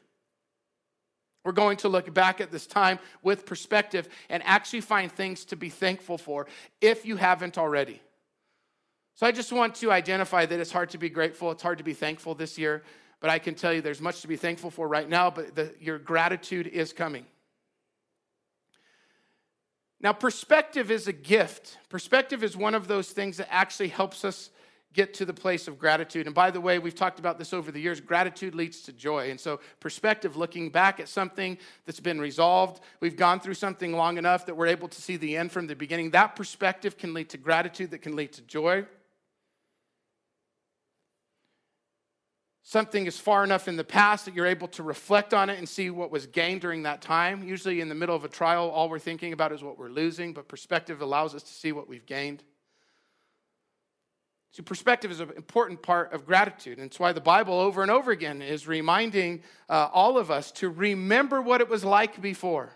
We're 1.43 1.51
going 1.51 1.75
to 1.77 1.89
look 1.89 2.13
back 2.13 2.39
at 2.39 2.51
this 2.51 2.65
time 2.65 2.99
with 3.21 3.45
perspective 3.45 4.07
and 4.29 4.41
actually 4.45 4.81
find 4.81 5.11
things 5.11 5.43
to 5.45 5.57
be 5.57 5.69
thankful 5.69 6.17
for 6.17 6.47
if 6.79 7.05
you 7.05 7.17
haven't 7.17 7.57
already. 7.57 8.01
So 9.19 9.27
I 9.27 9.33
just 9.33 9.51
want 9.51 9.75
to 9.75 9.91
identify 9.91 10.45
that 10.45 10.61
it's 10.61 10.71
hard 10.71 10.91
to 10.91 10.97
be 10.97 11.09
grateful, 11.09 11.51
it's 11.51 11.61
hard 11.61 11.79
to 11.79 11.83
be 11.83 11.91
thankful 11.93 12.35
this 12.35 12.57
year, 12.57 12.83
but 13.19 13.29
I 13.29 13.37
can 13.37 13.53
tell 13.53 13.73
you 13.73 13.81
there's 13.81 13.99
much 13.99 14.21
to 14.21 14.29
be 14.29 14.37
thankful 14.37 14.71
for 14.71 14.87
right 14.87 15.09
now, 15.09 15.29
but 15.29 15.55
the, 15.55 15.75
your 15.81 15.99
gratitude 15.99 16.67
is 16.67 16.93
coming. 16.93 17.25
Now, 19.99 20.13
perspective 20.13 20.89
is 20.89 21.09
a 21.09 21.11
gift. 21.11 21.79
Perspective 21.89 22.45
is 22.45 22.55
one 22.55 22.73
of 22.73 22.87
those 22.87 23.09
things 23.09 23.35
that 23.35 23.49
actually 23.51 23.89
helps 23.89 24.23
us 24.23 24.51
get 24.93 25.13
to 25.15 25.25
the 25.25 25.33
place 25.33 25.67
of 25.67 25.77
gratitude. 25.77 26.25
And 26.25 26.33
by 26.33 26.49
the 26.49 26.61
way, 26.61 26.79
we've 26.79 26.95
talked 26.95 27.19
about 27.19 27.37
this 27.37 27.51
over 27.51 27.73
the 27.73 27.81
years 27.81 27.99
gratitude 27.99 28.55
leads 28.55 28.83
to 28.83 28.93
joy. 28.93 29.31
And 29.31 29.39
so, 29.39 29.59
perspective, 29.81 30.37
looking 30.37 30.69
back 30.69 31.01
at 31.01 31.09
something 31.09 31.57
that's 31.83 31.99
been 31.99 32.21
resolved, 32.21 32.81
we've 33.01 33.17
gone 33.17 33.41
through 33.41 33.55
something 33.55 33.91
long 33.91 34.17
enough 34.17 34.45
that 34.45 34.55
we're 34.55 34.67
able 34.67 34.87
to 34.87 35.01
see 35.01 35.17
the 35.17 35.35
end 35.35 35.51
from 35.51 35.67
the 35.67 35.75
beginning. 35.75 36.11
That 36.11 36.37
perspective 36.37 36.97
can 36.97 37.13
lead 37.13 37.27
to 37.31 37.37
gratitude, 37.37 37.91
that 37.91 38.01
can 38.01 38.15
lead 38.15 38.31
to 38.31 38.41
joy. 38.43 38.85
Something 42.69 43.07
is 43.07 43.17
far 43.17 43.43
enough 43.43 43.67
in 43.67 43.77
the 43.77 43.83
past 43.83 44.25
that 44.25 44.35
you're 44.35 44.45
able 44.45 44.67
to 44.67 44.83
reflect 44.83 45.33
on 45.33 45.49
it 45.49 45.57
and 45.57 45.67
see 45.67 45.89
what 45.89 46.11
was 46.11 46.27
gained 46.27 46.61
during 46.61 46.83
that 46.83 47.01
time. 47.01 47.41
Usually, 47.41 47.81
in 47.81 47.89
the 47.89 47.95
middle 47.95 48.15
of 48.15 48.23
a 48.23 48.27
trial, 48.27 48.69
all 48.69 48.89
we're 48.89 48.99
thinking 48.99 49.33
about 49.33 49.51
is 49.51 49.63
what 49.63 49.79
we're 49.79 49.89
losing, 49.89 50.33
but 50.33 50.47
perspective 50.47 51.01
allows 51.01 51.33
us 51.33 51.41
to 51.41 51.51
see 51.51 51.71
what 51.71 51.89
we've 51.89 52.05
gained. 52.05 52.43
See, 54.51 54.61
perspective 54.61 55.09
is 55.09 55.19
an 55.19 55.31
important 55.35 55.81
part 55.81 56.13
of 56.13 56.27
gratitude. 56.27 56.77
And 56.77 56.85
it's 56.85 56.99
why 56.99 57.11
the 57.11 57.19
Bible 57.19 57.55
over 57.55 57.81
and 57.81 57.89
over 57.89 58.11
again 58.11 58.43
is 58.43 58.67
reminding 58.67 59.41
uh, 59.67 59.89
all 59.91 60.19
of 60.19 60.29
us 60.29 60.51
to 60.53 60.69
remember 60.69 61.41
what 61.41 61.61
it 61.61 61.69
was 61.69 61.83
like 61.83 62.21
before 62.21 62.69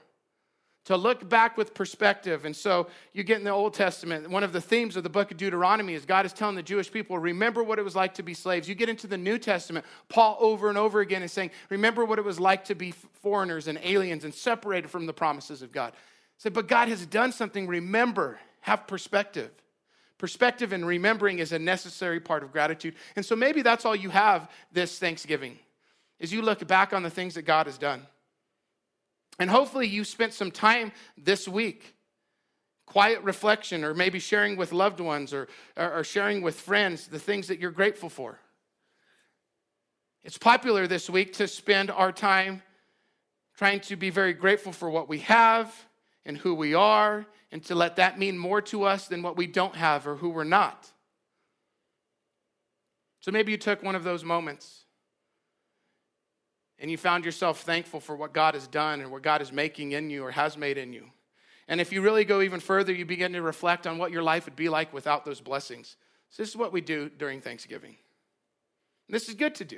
to 0.86 0.98
look 0.98 1.30
back 1.30 1.58
with 1.58 1.74
perspective. 1.74 2.44
And 2.44 2.56
so 2.56 2.88
you 3.13 3.24
get 3.24 3.38
in 3.38 3.46
the 3.46 3.52
Old 3.52 3.74
Testament, 3.74 4.30
one 4.30 4.44
of 4.44 4.52
the 4.52 4.60
themes 4.60 4.98
of 4.98 5.04
the 5.04 5.10
book 5.10 5.32
of 5.32 5.38
Deuteronomy 5.38 5.94
is 5.94 6.06
God 6.06 6.25
is 6.25 6.34
telling 6.34 6.56
the 6.56 6.63
Jewish 6.63 6.92
people, 6.92 7.18
remember 7.18 7.63
what 7.63 7.80
it 7.80 7.84
was 7.84 7.96
like 7.96 8.13
to 8.16 8.24
be 8.24 8.34
slaves. 8.34 8.68
You 8.68 8.75
get 8.75 8.90
into 8.90 9.08
the 9.08 9.18
New 9.18 9.38
Testament, 9.38 9.86
Paul 10.10 10.38
over 10.42 10.68
and 10.68 10.78
over 10.78 11.00
again 11.00 11.24
is 11.24 11.32
saying, 11.32 11.52
remember 11.70 12.04
what 12.04 12.20
it 12.20 12.25
was 12.25 12.40
like 12.40 12.66
to 12.66 12.75
be 12.75 12.92
foreigners 13.22 13.68
and 13.68 13.80
aliens 13.82 14.25
and 14.25 14.34
separated 14.34 14.90
from 14.90 15.06
the 15.06 15.13
promises 15.13 15.62
of 15.62 15.72
God. 15.72 15.94
Said, 16.38 16.54
but 16.54 16.68
God 16.68 16.90
has 16.90 17.06
done 17.06 17.32
something. 17.32 17.68
Remember, 17.68 18.40
have 18.62 18.86
perspective. 18.86 19.52
Perspective 20.18 20.74
and 20.74 20.86
remembering 20.86 21.40
is 21.40 21.54
a 21.54 21.60
necessary 21.60 22.20
part 22.20 22.44
of 22.44 22.52
gratitude. 22.52 22.96
And 23.16 23.25
so 23.25 23.36
maybe 23.36 23.62
that's 23.62 23.86
all 23.86 23.96
you 23.96 24.10
have 24.10 24.50
this 24.72 25.00
Thanksgiving, 25.00 25.58
is 26.20 26.34
you 26.34 26.42
look 26.42 26.66
back 26.68 26.92
on 26.92 27.04
the 27.04 27.10
things 27.10 27.36
that 27.36 27.44
God 27.44 27.68
has 27.68 27.78
done. 27.78 28.06
And 29.40 29.50
hopefully, 29.50 29.88
you 29.88 30.04
spent 30.04 30.34
some 30.34 30.52
time 30.52 30.92
this 31.18 31.48
week, 31.48 31.96
quiet 32.86 33.22
reflection, 33.24 33.84
or 33.84 33.94
maybe 33.94 34.20
sharing 34.20 34.58
with 34.58 34.72
loved 34.72 35.00
ones 35.00 35.34
or, 35.34 35.48
or 35.75 36.04
sharing 36.04 36.42
with 36.42 36.60
friends 36.60 37.08
the 37.08 37.20
things 37.20 37.48
that 37.48 37.60
you're 37.60 37.72
grateful 37.72 38.10
for. 38.10 38.40
It's 40.24 40.38
popular 40.38 40.88
this 40.88 41.10
week 41.10 41.34
to 41.34 41.48
spend 41.48 41.92
our 41.92 42.12
time 42.12 42.62
trying 43.56 43.80
to 43.82 43.96
be 43.96 44.10
very 44.10 44.34
grateful 44.34 44.72
for 44.72 44.90
what 44.90 45.10
we 45.10 45.20
have 45.20 45.74
and 46.25 46.38
who 46.38 46.54
we 46.54 46.74
are, 46.74 47.25
and 47.52 47.63
to 47.66 47.75
let 47.75 47.98
that 47.98 48.18
mean 48.18 48.38
more 48.38 48.62
to 48.62 48.84
us 48.84 49.08
than 49.08 49.22
what 49.22 49.36
we 49.36 49.46
don't 49.46 49.75
have 49.75 50.08
or 50.08 50.16
who 50.16 50.30
we're 50.30 50.46
not. 50.46 50.90
So 53.20 53.32
maybe 53.32 53.52
you 53.52 53.58
took 53.58 53.84
one 53.84 53.96
of 53.96 54.04
those 54.04 54.24
moments 54.24 54.83
and 56.80 56.89
you 56.92 56.98
found 56.98 57.25
yourself 57.25 57.62
thankful 57.62 58.00
for 58.00 58.15
what 58.15 58.34
God 58.34 58.56
has 58.56 58.68
done 58.68 59.01
and 59.01 59.12
what 59.12 59.22
God 59.22 59.42
is 59.42 59.51
making 59.51 59.94
in 59.94 60.10
you 60.10 60.24
or 60.24 60.32
has 60.32 60.58
made 60.58 60.77
in 60.77 60.94
you. 60.94 61.06
And 61.68 61.80
if 61.80 61.94
you 61.94 62.01
really 62.01 62.25
go 62.25 62.42
even 62.42 62.60
further, 62.60 62.92
you 62.92 63.06
begin 63.06 63.34
to 63.34 63.42
reflect 63.42 63.88
on 63.88 63.98
what 63.98 64.12
your 64.12 64.24
life 64.24 64.46
would 64.46 64.56
be 64.56 64.70
like 64.70 64.94
without 64.94 65.24
those 65.24 65.39
blessings. 65.39 65.96
So 66.30 66.44
this 66.44 66.50
is 66.50 66.58
what 66.58 66.74
we 66.74 66.82
do 66.82 67.10
during 67.10 67.42
Thanksgiving. 67.42 67.96
This 69.08 69.30
is 69.30 69.36
good 69.36 69.56
to 69.56 69.65
do. 69.65 69.77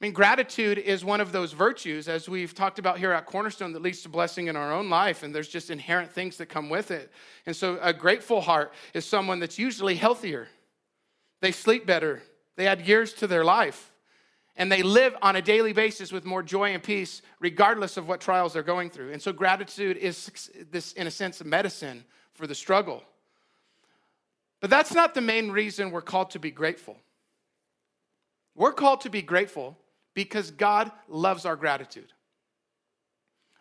I 0.00 0.04
mean, 0.04 0.12
gratitude 0.12 0.78
is 0.78 1.04
one 1.04 1.20
of 1.20 1.32
those 1.32 1.52
virtues, 1.52 2.06
as 2.06 2.28
we've 2.28 2.54
talked 2.54 2.78
about 2.78 2.98
here 2.98 3.10
at 3.10 3.26
Cornerstone, 3.26 3.72
that 3.72 3.82
leads 3.82 4.02
to 4.02 4.08
blessing 4.08 4.46
in 4.46 4.54
our 4.54 4.72
own 4.72 4.88
life, 4.88 5.24
and 5.24 5.34
there's 5.34 5.48
just 5.48 5.70
inherent 5.70 6.12
things 6.12 6.36
that 6.36 6.46
come 6.46 6.68
with 6.70 6.92
it. 6.92 7.10
And 7.46 7.56
so, 7.56 7.80
a 7.82 7.92
grateful 7.92 8.40
heart 8.40 8.72
is 8.94 9.04
someone 9.04 9.40
that's 9.40 9.58
usually 9.58 9.96
healthier. 9.96 10.46
They 11.40 11.50
sleep 11.50 11.84
better, 11.84 12.22
they 12.56 12.68
add 12.68 12.86
years 12.86 13.12
to 13.14 13.26
their 13.26 13.44
life, 13.44 13.92
and 14.58 14.70
they 14.70 14.82
live 14.82 15.16
on 15.22 15.36
a 15.36 15.42
daily 15.42 15.72
basis 15.72 16.12
with 16.12 16.24
more 16.24 16.42
joy 16.42 16.74
and 16.74 16.82
peace, 16.82 17.22
regardless 17.38 17.96
of 17.96 18.08
what 18.08 18.20
trials 18.20 18.52
they're 18.52 18.62
going 18.62 18.90
through. 18.90 19.12
And 19.12 19.22
so, 19.22 19.32
gratitude 19.32 19.96
is 19.96 20.50
this, 20.70 20.92
in 20.92 21.06
a 21.06 21.10
sense, 21.10 21.42
medicine 21.42 22.04
for 22.32 22.46
the 22.46 22.54
struggle. 22.54 23.02
But 24.60 24.70
that's 24.70 24.92
not 24.92 25.14
the 25.14 25.20
main 25.20 25.52
reason 25.52 25.92
we're 25.92 26.02
called 26.02 26.30
to 26.30 26.40
be 26.40 26.50
grateful. 26.50 26.96
We're 28.56 28.72
called 28.72 29.02
to 29.02 29.10
be 29.10 29.22
grateful 29.22 29.78
because 30.14 30.50
God 30.50 30.90
loves 31.08 31.46
our 31.46 31.54
gratitude. 31.54 32.12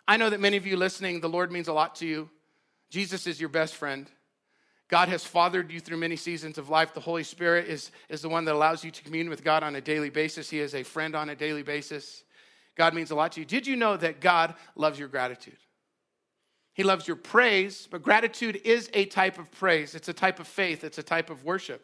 I 0.08 0.18
know 0.18 0.32
that 0.32 0.40
many 0.40 0.58
of 0.58 0.66
you 0.66 0.76
listening, 0.78 1.22
the 1.22 1.30
Lord 1.30 1.52
means 1.52 1.68
a 1.68 1.74
lot 1.74 1.96
to 1.98 2.08
you. 2.08 2.30
Jesus 2.90 3.28
is 3.28 3.40
your 3.40 3.50
best 3.50 3.76
friend. 3.76 4.10
God 4.90 5.10
has 5.10 5.26
fathered 5.26 5.72
you 5.72 5.80
through 5.80 5.98
many 5.98 6.16
seasons 6.16 6.58
of 6.58 6.70
life. 6.70 6.94
The 6.94 7.02
Holy 7.02 7.24
Spirit 7.24 7.68
is, 7.68 7.92
is 8.08 8.22
the 8.22 8.30
one 8.30 8.46
that 8.46 8.56
allows 8.56 8.84
you 8.84 8.92
to 8.92 9.04
commune 9.04 9.30
with 9.30 9.44
God 9.44 9.62
on 9.64 9.76
a 9.76 9.82
daily 9.82 10.10
basis. 10.10 10.50
He 10.50 10.60
is 10.60 10.74
a 10.74 10.84
friend 10.84 11.16
on 11.16 11.30
a 11.30 11.36
daily 11.36 11.64
basis. 11.64 12.24
God 12.76 12.94
means 12.94 13.12
a 13.12 13.16
lot 13.16 13.34
to 13.34 13.42
you. 13.42 13.46
Did 13.46 13.68
you 13.68 13.76
know 13.76 13.98
that 13.98 14.22
God 14.22 14.56
loves 14.76 14.98
your 14.98 15.10
gratitude? 15.10 15.58
He 16.74 16.84
loves 16.84 17.08
your 17.08 17.18
praise, 17.18 17.88
but 17.90 18.04
gratitude 18.04 18.62
is 18.64 18.90
a 18.94 19.06
type 19.06 19.40
of 19.40 19.52
praise. 19.52 19.96
It's 19.96 20.10
a 20.10 20.14
type 20.14 20.40
of 20.40 20.48
faith, 20.48 20.84
it's 20.84 21.00
a 21.00 21.04
type 21.04 21.30
of 21.30 21.44
worship. 21.44 21.84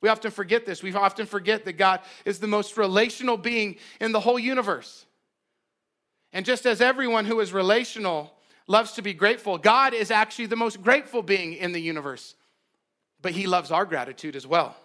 We 0.00 0.08
often 0.08 0.30
forget 0.30 0.64
this. 0.64 0.82
We 0.82 0.94
often 0.94 1.26
forget 1.26 1.64
that 1.64 1.74
God 1.74 2.00
is 2.24 2.38
the 2.38 2.46
most 2.46 2.78
relational 2.78 3.36
being 3.36 3.76
in 4.00 4.12
the 4.12 4.20
whole 4.20 4.38
universe. 4.38 5.04
And 6.32 6.46
just 6.46 6.64
as 6.64 6.80
everyone 6.80 7.26
who 7.26 7.40
is 7.40 7.52
relational 7.52 8.32
loves 8.70 8.92
to 8.92 9.02
be 9.02 9.12
grateful, 9.12 9.58
God 9.58 9.92
is 9.92 10.12
actually 10.12 10.46
the 10.46 10.54
most 10.54 10.80
grateful 10.80 11.22
being 11.22 11.54
in 11.54 11.72
the 11.72 11.80
universe. 11.80 12.36
But 13.20 13.32
He 13.32 13.48
loves 13.48 13.72
our 13.72 13.84
gratitude 13.84 14.36
as 14.36 14.46
well. 14.46 14.76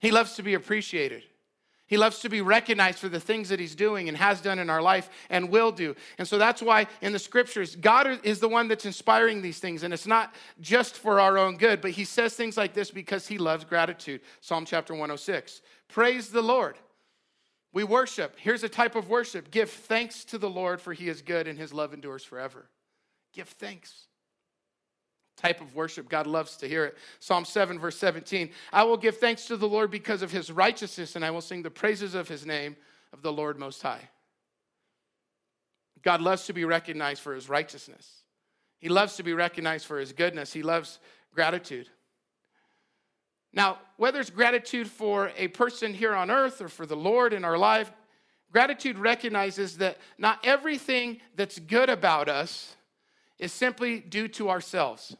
He 0.00 0.10
loves 0.10 0.34
to 0.36 0.42
be 0.42 0.54
appreciated. 0.54 1.22
He 1.86 1.98
loves 1.98 2.20
to 2.20 2.30
be 2.30 2.40
recognized 2.40 2.98
for 2.98 3.10
the 3.10 3.20
things 3.20 3.50
that 3.50 3.60
he's 3.60 3.74
doing 3.74 4.08
and 4.08 4.16
has 4.16 4.40
done 4.40 4.58
in 4.58 4.70
our 4.70 4.80
life 4.80 5.10
and 5.28 5.50
will 5.50 5.70
do. 5.70 5.94
And 6.16 6.26
so 6.26 6.38
that's 6.38 6.62
why 6.62 6.86
in 7.02 7.12
the 7.12 7.18
scriptures, 7.18 7.76
God 7.76 8.20
is 8.24 8.40
the 8.40 8.48
one 8.48 8.68
that's 8.68 8.86
inspiring 8.86 9.42
these 9.42 9.58
things. 9.58 9.82
And 9.82 9.92
it's 9.92 10.06
not 10.06 10.34
just 10.62 10.96
for 10.96 11.20
our 11.20 11.36
own 11.36 11.58
good, 11.58 11.82
but 11.82 11.90
he 11.90 12.06
says 12.06 12.34
things 12.34 12.56
like 12.56 12.72
this 12.72 12.90
because 12.90 13.26
he 13.26 13.36
loves 13.36 13.64
gratitude. 13.64 14.22
Psalm 14.40 14.64
chapter 14.64 14.94
106. 14.94 15.60
Praise 15.88 16.30
the 16.30 16.42
Lord. 16.42 16.78
We 17.74 17.84
worship. 17.84 18.36
Here's 18.38 18.62
a 18.62 18.68
type 18.68 18.94
of 18.94 19.10
worship 19.10 19.50
give 19.50 19.68
thanks 19.68 20.24
to 20.26 20.38
the 20.38 20.48
Lord, 20.48 20.80
for 20.80 20.94
he 20.94 21.08
is 21.08 21.20
good 21.20 21.46
and 21.46 21.58
his 21.58 21.74
love 21.74 21.92
endures 21.92 22.24
forever. 22.24 22.70
Give 23.34 23.48
thanks 23.48 24.06
type 25.36 25.60
of 25.60 25.74
worship. 25.74 26.08
God 26.08 26.26
loves 26.26 26.56
to 26.58 26.68
hear 26.68 26.84
it. 26.84 26.96
Psalm 27.20 27.44
7, 27.44 27.78
verse 27.78 27.98
17 27.98 28.50
I 28.72 28.84
will 28.84 28.96
give 28.96 29.18
thanks 29.18 29.46
to 29.46 29.56
the 29.56 29.68
Lord 29.68 29.90
because 29.90 30.22
of 30.22 30.30
his 30.30 30.50
righteousness, 30.50 31.16
and 31.16 31.24
I 31.24 31.30
will 31.30 31.40
sing 31.40 31.62
the 31.62 31.70
praises 31.70 32.14
of 32.14 32.28
his 32.28 32.46
name, 32.46 32.76
of 33.12 33.22
the 33.22 33.32
Lord 33.32 33.58
Most 33.58 33.82
High. 33.82 34.08
God 36.02 36.20
loves 36.20 36.46
to 36.46 36.52
be 36.52 36.64
recognized 36.64 37.22
for 37.22 37.34
his 37.34 37.48
righteousness. 37.48 38.22
He 38.78 38.88
loves 38.88 39.16
to 39.16 39.22
be 39.22 39.32
recognized 39.32 39.86
for 39.86 39.98
his 39.98 40.12
goodness. 40.12 40.52
He 40.52 40.62
loves 40.62 40.98
gratitude. 41.34 41.88
Now, 43.54 43.78
whether 43.96 44.20
it's 44.20 44.30
gratitude 44.30 44.88
for 44.88 45.30
a 45.36 45.48
person 45.48 45.94
here 45.94 46.14
on 46.14 46.30
earth 46.30 46.60
or 46.60 46.68
for 46.68 46.86
the 46.86 46.96
Lord 46.96 47.32
in 47.32 47.44
our 47.44 47.56
life, 47.56 47.90
gratitude 48.52 48.98
recognizes 48.98 49.78
that 49.78 49.98
not 50.18 50.40
everything 50.44 51.20
that's 51.36 51.60
good 51.60 51.88
about 51.88 52.28
us 52.28 52.74
is 53.38 53.52
simply 53.52 54.00
due 54.00 54.26
to 54.28 54.50
ourselves. 54.50 55.16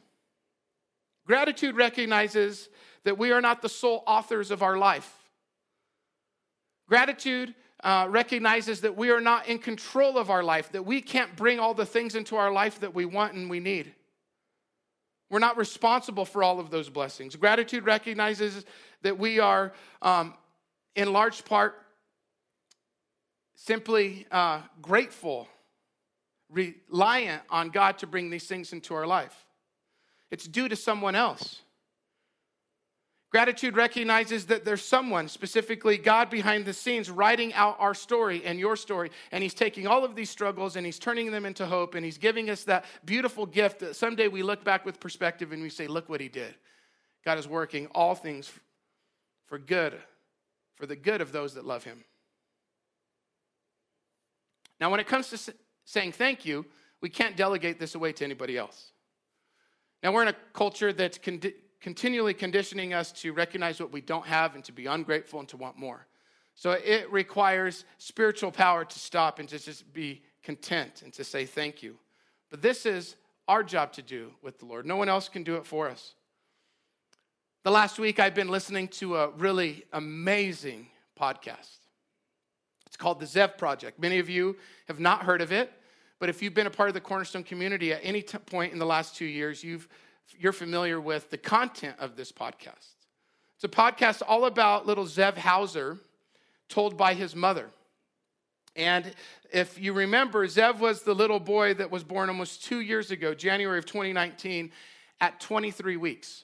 Gratitude 1.25 1.75
recognizes 1.75 2.69
that 3.05 3.17
we 3.17 3.31
are 3.31 3.41
not 3.41 3.61
the 3.61 3.69
sole 3.69 4.03
authors 4.05 4.51
of 4.51 4.61
our 4.61 4.77
life. 4.77 5.11
Gratitude 6.87 7.55
uh, 7.83 8.07
recognizes 8.09 8.81
that 8.81 8.95
we 8.95 9.11
are 9.11 9.21
not 9.21 9.47
in 9.47 9.59
control 9.59 10.17
of 10.17 10.29
our 10.29 10.43
life, 10.43 10.71
that 10.71 10.85
we 10.85 11.01
can't 11.01 11.35
bring 11.35 11.59
all 11.59 11.73
the 11.73 11.85
things 11.85 12.15
into 12.15 12.35
our 12.35 12.51
life 12.51 12.79
that 12.79 12.93
we 12.93 13.05
want 13.05 13.33
and 13.33 13.49
we 13.49 13.59
need. 13.59 13.93
We're 15.29 15.39
not 15.39 15.57
responsible 15.57 16.25
for 16.25 16.43
all 16.43 16.59
of 16.59 16.69
those 16.69 16.89
blessings. 16.89 17.35
Gratitude 17.35 17.85
recognizes 17.85 18.65
that 19.01 19.17
we 19.17 19.39
are, 19.39 19.73
um, 20.01 20.35
in 20.95 21.11
large 21.11 21.45
part, 21.45 21.81
simply 23.55 24.27
uh, 24.31 24.61
grateful, 24.81 25.47
reliant 26.49 27.41
on 27.49 27.69
God 27.69 27.97
to 27.99 28.07
bring 28.07 28.29
these 28.29 28.47
things 28.47 28.71
into 28.71 28.93
our 28.93 29.07
life 29.07 29.45
it's 30.31 30.47
due 30.47 30.67
to 30.67 30.75
someone 30.75 31.15
else. 31.15 31.61
Gratitude 33.35 33.75
recognizes 33.75 34.45
that 34.45 34.63
there's 34.63 34.81
someone, 34.81 35.27
specifically 35.27 35.97
God 35.97 36.29
behind 36.29 36.63
the 36.63 36.71
scenes, 36.71 37.11
writing 37.11 37.53
out 37.53 37.75
our 37.79 37.93
story 37.93 38.41
and 38.45 38.57
your 38.57 38.77
story. 38.77 39.11
And 39.33 39.43
He's 39.43 39.53
taking 39.53 39.87
all 39.87 40.05
of 40.05 40.15
these 40.15 40.29
struggles 40.29 40.77
and 40.77 40.85
He's 40.85 40.99
turning 40.99 41.31
them 41.31 41.45
into 41.45 41.65
hope. 41.65 41.95
And 41.95 42.05
He's 42.05 42.17
giving 42.17 42.49
us 42.49 42.63
that 42.63 42.85
beautiful 43.03 43.45
gift 43.45 43.79
that 43.79 43.97
someday 43.97 44.29
we 44.29 44.41
look 44.41 44.63
back 44.63 44.85
with 44.85 45.01
perspective 45.01 45.51
and 45.51 45.61
we 45.61 45.69
say, 45.69 45.85
Look 45.85 46.07
what 46.07 46.21
He 46.21 46.29
did. 46.29 46.55
God 47.25 47.37
is 47.37 47.45
working 47.45 47.87
all 47.87 48.15
things 48.15 48.49
for 49.47 49.59
good, 49.59 49.99
for 50.77 50.85
the 50.85 50.95
good 50.95 51.19
of 51.19 51.33
those 51.33 51.55
that 51.55 51.65
love 51.65 51.83
Him. 51.83 52.05
Now, 54.79 54.89
when 54.91 55.01
it 55.01 55.07
comes 55.07 55.29
to 55.31 55.53
saying 55.83 56.13
thank 56.13 56.45
you, 56.45 56.65
we 57.01 57.09
can't 57.09 57.35
delegate 57.35 57.81
this 57.81 57.95
away 57.95 58.13
to 58.13 58.23
anybody 58.23 58.57
else. 58.57 58.93
Now, 60.01 60.13
we're 60.13 60.21
in 60.21 60.29
a 60.29 60.35
culture 60.53 60.93
that's 60.93 61.17
con- 61.17 61.41
continually 61.81 62.33
conditioning 62.33 62.93
us 62.93 63.11
to 63.11 63.31
recognize 63.33 63.79
what 63.79 63.91
we 63.91 64.01
don't 64.01 64.25
have 64.25 64.55
and 64.55 64.63
to 64.65 64.71
be 64.71 64.85
ungrateful 64.85 65.39
and 65.39 65.49
to 65.49 65.57
want 65.57 65.77
more. 65.77 66.07
So 66.55 66.71
it 66.71 67.11
requires 67.11 67.85
spiritual 67.97 68.51
power 68.51 68.85
to 68.85 68.99
stop 68.99 69.39
and 69.39 69.49
to 69.49 69.59
just 69.59 69.91
be 69.93 70.21
content 70.41 71.01
and 71.03 71.11
to 71.13 71.23
say 71.23 71.45
thank 71.45 71.83
you. 71.83 71.97
But 72.49 72.61
this 72.61 72.85
is 72.85 73.15
our 73.47 73.63
job 73.63 73.91
to 73.93 74.01
do 74.01 74.31
with 74.41 74.59
the 74.59 74.65
Lord. 74.65 74.85
No 74.85 74.95
one 74.95 75.09
else 75.09 75.27
can 75.27 75.43
do 75.43 75.55
it 75.55 75.65
for 75.65 75.89
us. 75.89 76.13
The 77.63 77.71
last 77.71 77.99
week, 77.99 78.19
I've 78.19 78.35
been 78.35 78.47
listening 78.47 78.87
to 78.89 79.17
a 79.17 79.29
really 79.31 79.83
amazing 79.91 80.87
podcast. 81.19 81.79
It's 82.85 82.95
called 82.97 83.19
The 83.19 83.25
Zev 83.25 83.57
Project. 83.57 83.99
Many 83.99 84.19
of 84.19 84.29
you 84.29 84.55
have 84.87 84.99
not 84.99 85.23
heard 85.23 85.41
of 85.41 85.51
it. 85.51 85.71
But 86.19 86.29
if 86.29 86.41
you've 86.41 86.53
been 86.53 86.67
a 86.67 86.71
part 86.71 86.89
of 86.89 86.93
the 86.93 87.01
Cornerstone 87.01 87.43
community 87.43 87.91
at 87.91 87.99
any 88.01 88.21
t- 88.21 88.37
point 88.37 88.71
in 88.71 88.79
the 88.79 88.85
last 88.85 89.15
two 89.15 89.25
years, 89.25 89.63
you've, 89.63 89.87
you're 90.37 90.53
familiar 90.53 90.99
with 90.99 91.29
the 91.29 91.37
content 91.37 91.95
of 91.99 92.15
this 92.15 92.31
podcast. 92.31 92.93
It's 93.55 93.63
a 93.63 93.69
podcast 93.69 94.21
all 94.27 94.45
about 94.45 94.85
little 94.85 95.05
Zev 95.05 95.37
Hauser 95.37 95.97
told 96.67 96.97
by 96.97 97.13
his 97.13 97.35
mother. 97.35 97.69
And 98.75 99.13
if 99.51 99.79
you 99.79 99.93
remember, 99.93 100.45
Zev 100.47 100.79
was 100.79 101.03
the 101.03 101.13
little 101.13 101.39
boy 101.39 101.75
that 101.75 101.89
was 101.89 102.03
born 102.03 102.29
almost 102.29 102.65
two 102.65 102.81
years 102.81 103.11
ago, 103.11 103.33
January 103.33 103.79
of 103.79 103.85
2019, 103.85 104.71
at 105.21 105.39
23 105.39 105.95
weeks. 105.95 106.43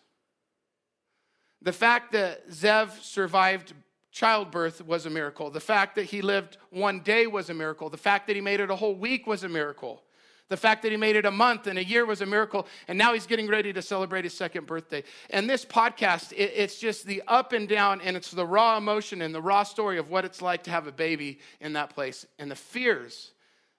The 1.61 1.73
fact 1.73 2.13
that 2.13 2.49
Zev 2.49 3.01
survived 3.01 3.73
childbirth 4.11 4.85
was 4.85 5.05
a 5.05 5.09
miracle. 5.09 5.49
The 5.49 5.59
fact 5.59 5.95
that 5.95 6.05
he 6.05 6.21
lived 6.21 6.57
one 6.69 7.01
day 7.01 7.27
was 7.27 7.49
a 7.49 7.53
miracle. 7.53 7.89
The 7.89 7.97
fact 7.97 8.27
that 8.27 8.35
he 8.35 8.41
made 8.41 8.59
it 8.59 8.71
a 8.71 8.75
whole 8.75 8.95
week 8.95 9.27
was 9.27 9.43
a 9.43 9.49
miracle. 9.49 10.03
The 10.51 10.57
fact 10.57 10.81
that 10.81 10.91
he 10.91 10.97
made 10.97 11.15
it 11.15 11.25
a 11.25 11.31
month 11.31 11.67
and 11.67 11.79
a 11.79 11.83
year 11.83 12.05
was 12.05 12.19
a 12.19 12.25
miracle. 12.25 12.67
And 12.89 12.97
now 12.97 13.13
he's 13.13 13.25
getting 13.25 13.47
ready 13.47 13.71
to 13.71 13.81
celebrate 13.81 14.25
his 14.25 14.33
second 14.33 14.67
birthday. 14.67 15.01
And 15.29 15.49
this 15.49 15.63
podcast, 15.63 16.33
it, 16.33 16.51
it's 16.53 16.77
just 16.77 17.05
the 17.05 17.23
up 17.25 17.53
and 17.53 17.69
down, 17.69 18.01
and 18.01 18.17
it's 18.17 18.31
the 18.31 18.45
raw 18.45 18.75
emotion 18.75 19.21
and 19.21 19.33
the 19.33 19.41
raw 19.41 19.63
story 19.63 19.97
of 19.97 20.09
what 20.09 20.25
it's 20.25 20.41
like 20.41 20.63
to 20.63 20.71
have 20.71 20.87
a 20.87 20.91
baby 20.91 21.39
in 21.61 21.71
that 21.73 21.91
place 21.91 22.25
and 22.37 22.51
the 22.51 22.55
fears 22.57 23.31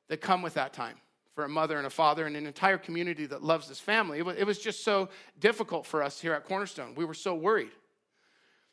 that 0.08 0.22
come 0.22 0.40
with 0.40 0.54
that 0.54 0.72
time 0.72 0.96
for 1.34 1.44
a 1.44 1.48
mother 1.48 1.76
and 1.76 1.86
a 1.86 1.90
father 1.90 2.24
and 2.24 2.38
an 2.38 2.46
entire 2.46 2.78
community 2.78 3.26
that 3.26 3.42
loves 3.42 3.68
this 3.68 3.78
family. 3.78 4.20
It 4.20 4.46
was 4.46 4.58
just 4.58 4.82
so 4.82 5.10
difficult 5.38 5.84
for 5.84 6.02
us 6.02 6.22
here 6.22 6.32
at 6.32 6.46
Cornerstone. 6.46 6.94
We 6.94 7.04
were 7.04 7.12
so 7.12 7.34
worried. 7.34 7.72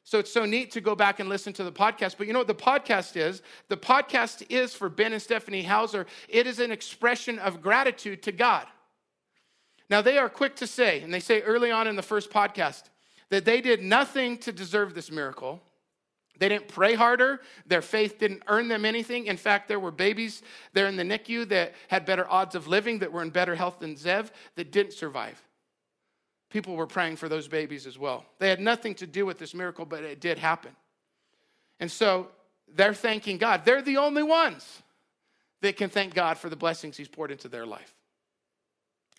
So 0.10 0.18
it's 0.18 0.34
so 0.34 0.44
neat 0.44 0.72
to 0.72 0.82
go 0.82 0.96
back 0.96 1.20
and 1.20 1.30
listen 1.30 1.54
to 1.54 1.64
the 1.64 1.72
podcast. 1.72 2.16
But 2.18 2.26
you 2.26 2.34
know 2.34 2.40
what 2.40 2.48
the 2.48 2.56
podcast 2.56 3.16
is? 3.16 3.44
The 3.68 3.78
podcast 3.78 4.44
is 4.50 4.74
for 4.74 4.90
Ben 4.90 5.14
and 5.14 5.22
Stephanie 5.22 5.62
Hauser, 5.62 6.08
it 6.28 6.48
is 6.48 6.58
an 6.58 6.72
expression 6.72 7.38
of 7.38 7.62
gratitude 7.62 8.24
to 8.24 8.32
God. 8.32 8.66
Now, 9.88 10.02
they 10.02 10.18
are 10.18 10.28
quick 10.28 10.56
to 10.56 10.66
say, 10.66 11.02
and 11.02 11.14
they 11.14 11.20
say 11.20 11.44
early 11.44 11.70
on 11.70 11.86
in 11.86 11.96
the 11.96 12.02
first 12.02 12.32
podcast, 12.32 12.86
that 13.30 13.46
they 13.46 13.62
did 13.62 13.84
nothing 13.84 14.40
to 14.40 14.52
deserve 14.52 14.96
this 14.96 15.12
miracle. 15.12 15.62
They 16.40 16.50
didn't 16.50 16.70
pray 16.70 16.96
harder. 16.96 17.42
Their 17.68 17.84
faith 17.84 18.18
didn't 18.18 18.42
earn 18.48 18.68
them 18.68 18.86
anything. 18.86 19.28
In 19.28 19.38
fact, 19.38 19.68
there 19.68 19.80
were 19.80 19.92
babies 19.92 20.42
there 20.74 20.88
in 20.88 20.96
the 20.96 21.04
NICU 21.04 21.48
that 21.50 21.76
had 21.88 22.08
better 22.08 22.28
odds 22.28 22.56
of 22.56 22.68
living, 22.68 22.98
that 22.98 23.12
were 23.12 23.22
in 23.22 23.30
better 23.30 23.54
health 23.54 23.78
than 23.78 23.94
Zev, 23.94 24.32
that 24.56 24.72
didn't 24.72 24.94
survive 24.94 25.44
people 26.50 26.76
were 26.76 26.88
praying 26.88 27.16
for 27.16 27.30
those 27.30 27.48
babies 27.48 27.86
as 27.86 27.98
well. 27.98 28.26
They 28.40 28.50
had 28.50 28.60
nothing 28.60 28.96
to 28.96 29.08
do 29.08 29.26
with 29.26 29.38
this 29.38 29.54
miracle, 29.54 29.86
but 29.86 30.04
it 30.04 30.20
did 30.20 30.38
happen. 30.38 30.72
And 31.80 31.92
so 31.92 32.28
they're 32.76 32.94
thanking 32.94 33.38
God. 33.38 33.66
They're 33.66 33.82
the 33.82 33.98
only 33.98 34.24
ones 34.24 34.82
that 35.62 35.78
can 35.78 35.90
thank 35.90 36.14
God 36.14 36.38
for 36.38 36.50
the 36.50 36.56
blessings 36.56 36.98
He's 36.98 37.08
poured 37.08 37.32
into 37.32 37.48
their 37.48 37.66
life. 37.66 37.94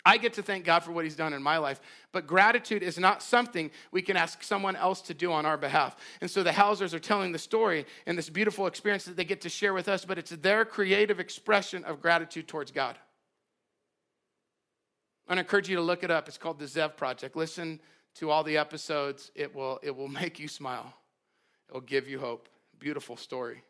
I 0.03 0.17
get 0.17 0.33
to 0.33 0.43
thank 0.43 0.65
God 0.65 0.79
for 0.79 0.91
what 0.91 1.03
He's 1.03 1.15
done 1.15 1.33
in 1.33 1.43
my 1.43 1.57
life, 1.57 1.79
but 2.11 2.25
gratitude 2.25 2.81
is 2.81 2.97
not 2.97 3.21
something 3.21 3.69
we 3.91 4.01
can 4.01 4.17
ask 4.17 4.41
someone 4.41 4.75
else 4.75 5.01
to 5.03 5.13
do 5.13 5.31
on 5.31 5.45
our 5.45 5.57
behalf. 5.57 5.95
And 6.21 6.29
so 6.29 6.41
the 6.41 6.51
Hausers 6.51 6.93
are 6.93 6.99
telling 6.99 7.31
the 7.31 7.39
story 7.39 7.85
and 8.07 8.17
this 8.17 8.29
beautiful 8.29 8.65
experience 8.65 9.05
that 9.05 9.15
they 9.15 9.25
get 9.25 9.41
to 9.41 9.49
share 9.49 9.73
with 9.73 9.87
us, 9.87 10.03
but 10.03 10.17
it's 10.17 10.31
their 10.31 10.65
creative 10.65 11.19
expression 11.19 11.83
of 11.83 12.01
gratitude 12.01 12.47
towards 12.47 12.71
God. 12.71 12.97
I 15.39 15.41
encourage 15.43 15.69
you 15.69 15.77
to 15.77 15.81
look 15.81 16.03
it 16.03 16.11
up. 16.11 16.27
It's 16.27 16.37
called 16.37 16.59
the 16.59 16.65
Zev 16.65 16.97
Project. 16.97 17.35
Listen 17.35 17.79
to 18.15 18.29
all 18.29 18.43
the 18.43 18.57
episodes, 18.57 19.31
it 19.33 19.55
will, 19.55 19.79
it 19.81 19.95
will 19.95 20.07
make 20.21 20.39
you 20.39 20.47
smile, 20.47 20.93
it 21.69 21.73
will 21.73 21.81
give 21.81 22.07
you 22.07 22.19
hope. 22.19 22.49
Beautiful 22.79 23.15
story. 23.15 23.63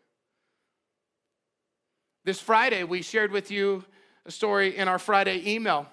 This 2.24 2.40
Friday, 2.40 2.84
we 2.84 3.02
shared 3.02 3.32
with 3.32 3.52
you 3.52 3.84
a 4.26 4.32
story 4.32 4.78
in 4.78 4.88
our 4.88 5.00
Friday 5.00 5.54
email. 5.54 5.88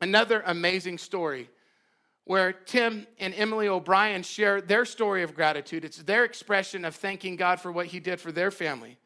Another 0.00 0.42
amazing 0.46 0.98
story 0.98 1.48
where 2.24 2.52
Tim 2.52 3.06
and 3.18 3.34
Emily 3.34 3.68
O'Brien 3.68 4.22
share 4.22 4.60
their 4.60 4.84
story 4.84 5.22
of 5.22 5.34
gratitude. 5.34 5.84
It's 5.84 5.98
their 5.98 6.24
expression 6.24 6.84
of 6.84 6.96
thanking 6.96 7.36
God 7.36 7.60
for 7.60 7.70
what 7.70 7.86
He 7.86 8.00
did 8.00 8.20
for 8.20 8.32
their 8.32 8.50
family. 8.50 8.98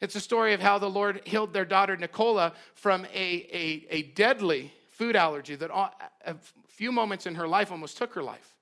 It's 0.00 0.14
a 0.14 0.20
story 0.20 0.54
of 0.54 0.60
how 0.60 0.78
the 0.78 0.88
Lord 0.88 1.20
healed 1.24 1.52
their 1.52 1.64
daughter 1.64 1.96
Nicola 1.96 2.54
from 2.74 3.04
a, 3.12 3.46
a, 3.52 3.86
a 3.90 4.02
deadly 4.02 4.72
food 5.00 5.16
allergy 5.16 5.54
that 5.54 5.70
a 6.26 6.36
few 6.68 6.92
moments 6.92 7.24
in 7.24 7.34
her 7.34 7.48
life 7.48 7.72
almost 7.72 7.96
took 7.96 8.12
her 8.12 8.22
life. 8.22 8.54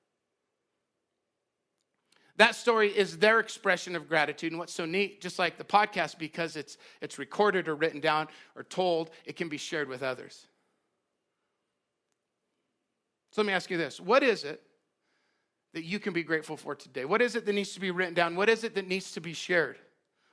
That 2.37 2.55
story 2.55 2.97
is 2.97 3.19
their 3.19 3.41
expression 3.41 3.97
of 3.97 4.09
gratitude. 4.09 4.53
And 4.53 4.59
what's 4.61 4.73
so 4.73 4.85
neat, 4.85 5.21
just 5.21 5.41
like 5.41 5.59
the 5.59 5.65
podcast, 5.65 6.17
because 6.17 6.55
it's, 6.55 6.79
it's 7.01 7.19
recorded 7.19 7.67
or 7.67 7.75
written 7.75 7.99
down 7.99 8.29
or 8.55 8.63
told, 8.63 9.11
it 9.25 9.35
can 9.35 9.49
be 9.49 9.57
shared 9.57 9.89
with 9.89 10.05
others. 10.05 10.47
So 13.33 13.43
let 13.43 13.49
me 13.49 13.53
ask 13.53 13.69
you 13.69 13.77
this 13.77 13.99
What 13.99 14.23
is 14.23 14.45
it 14.45 14.63
that 15.75 15.83
you 15.83 15.99
can 15.99 16.13
be 16.13 16.23
grateful 16.23 16.57
for 16.57 16.77
today? 16.77 17.05
What 17.05 17.21
is 17.21 17.35
it 17.35 17.47
that 17.47 17.53
needs 17.53 17.73
to 17.73 17.81
be 17.81 17.91
written 17.91 18.15
down? 18.15 18.37
What 18.37 18.49
is 18.49 18.63
it 18.63 18.77
that 18.77 18.87
needs 18.87 19.11
to 19.15 19.21
be 19.21 19.33
shared? 19.33 19.77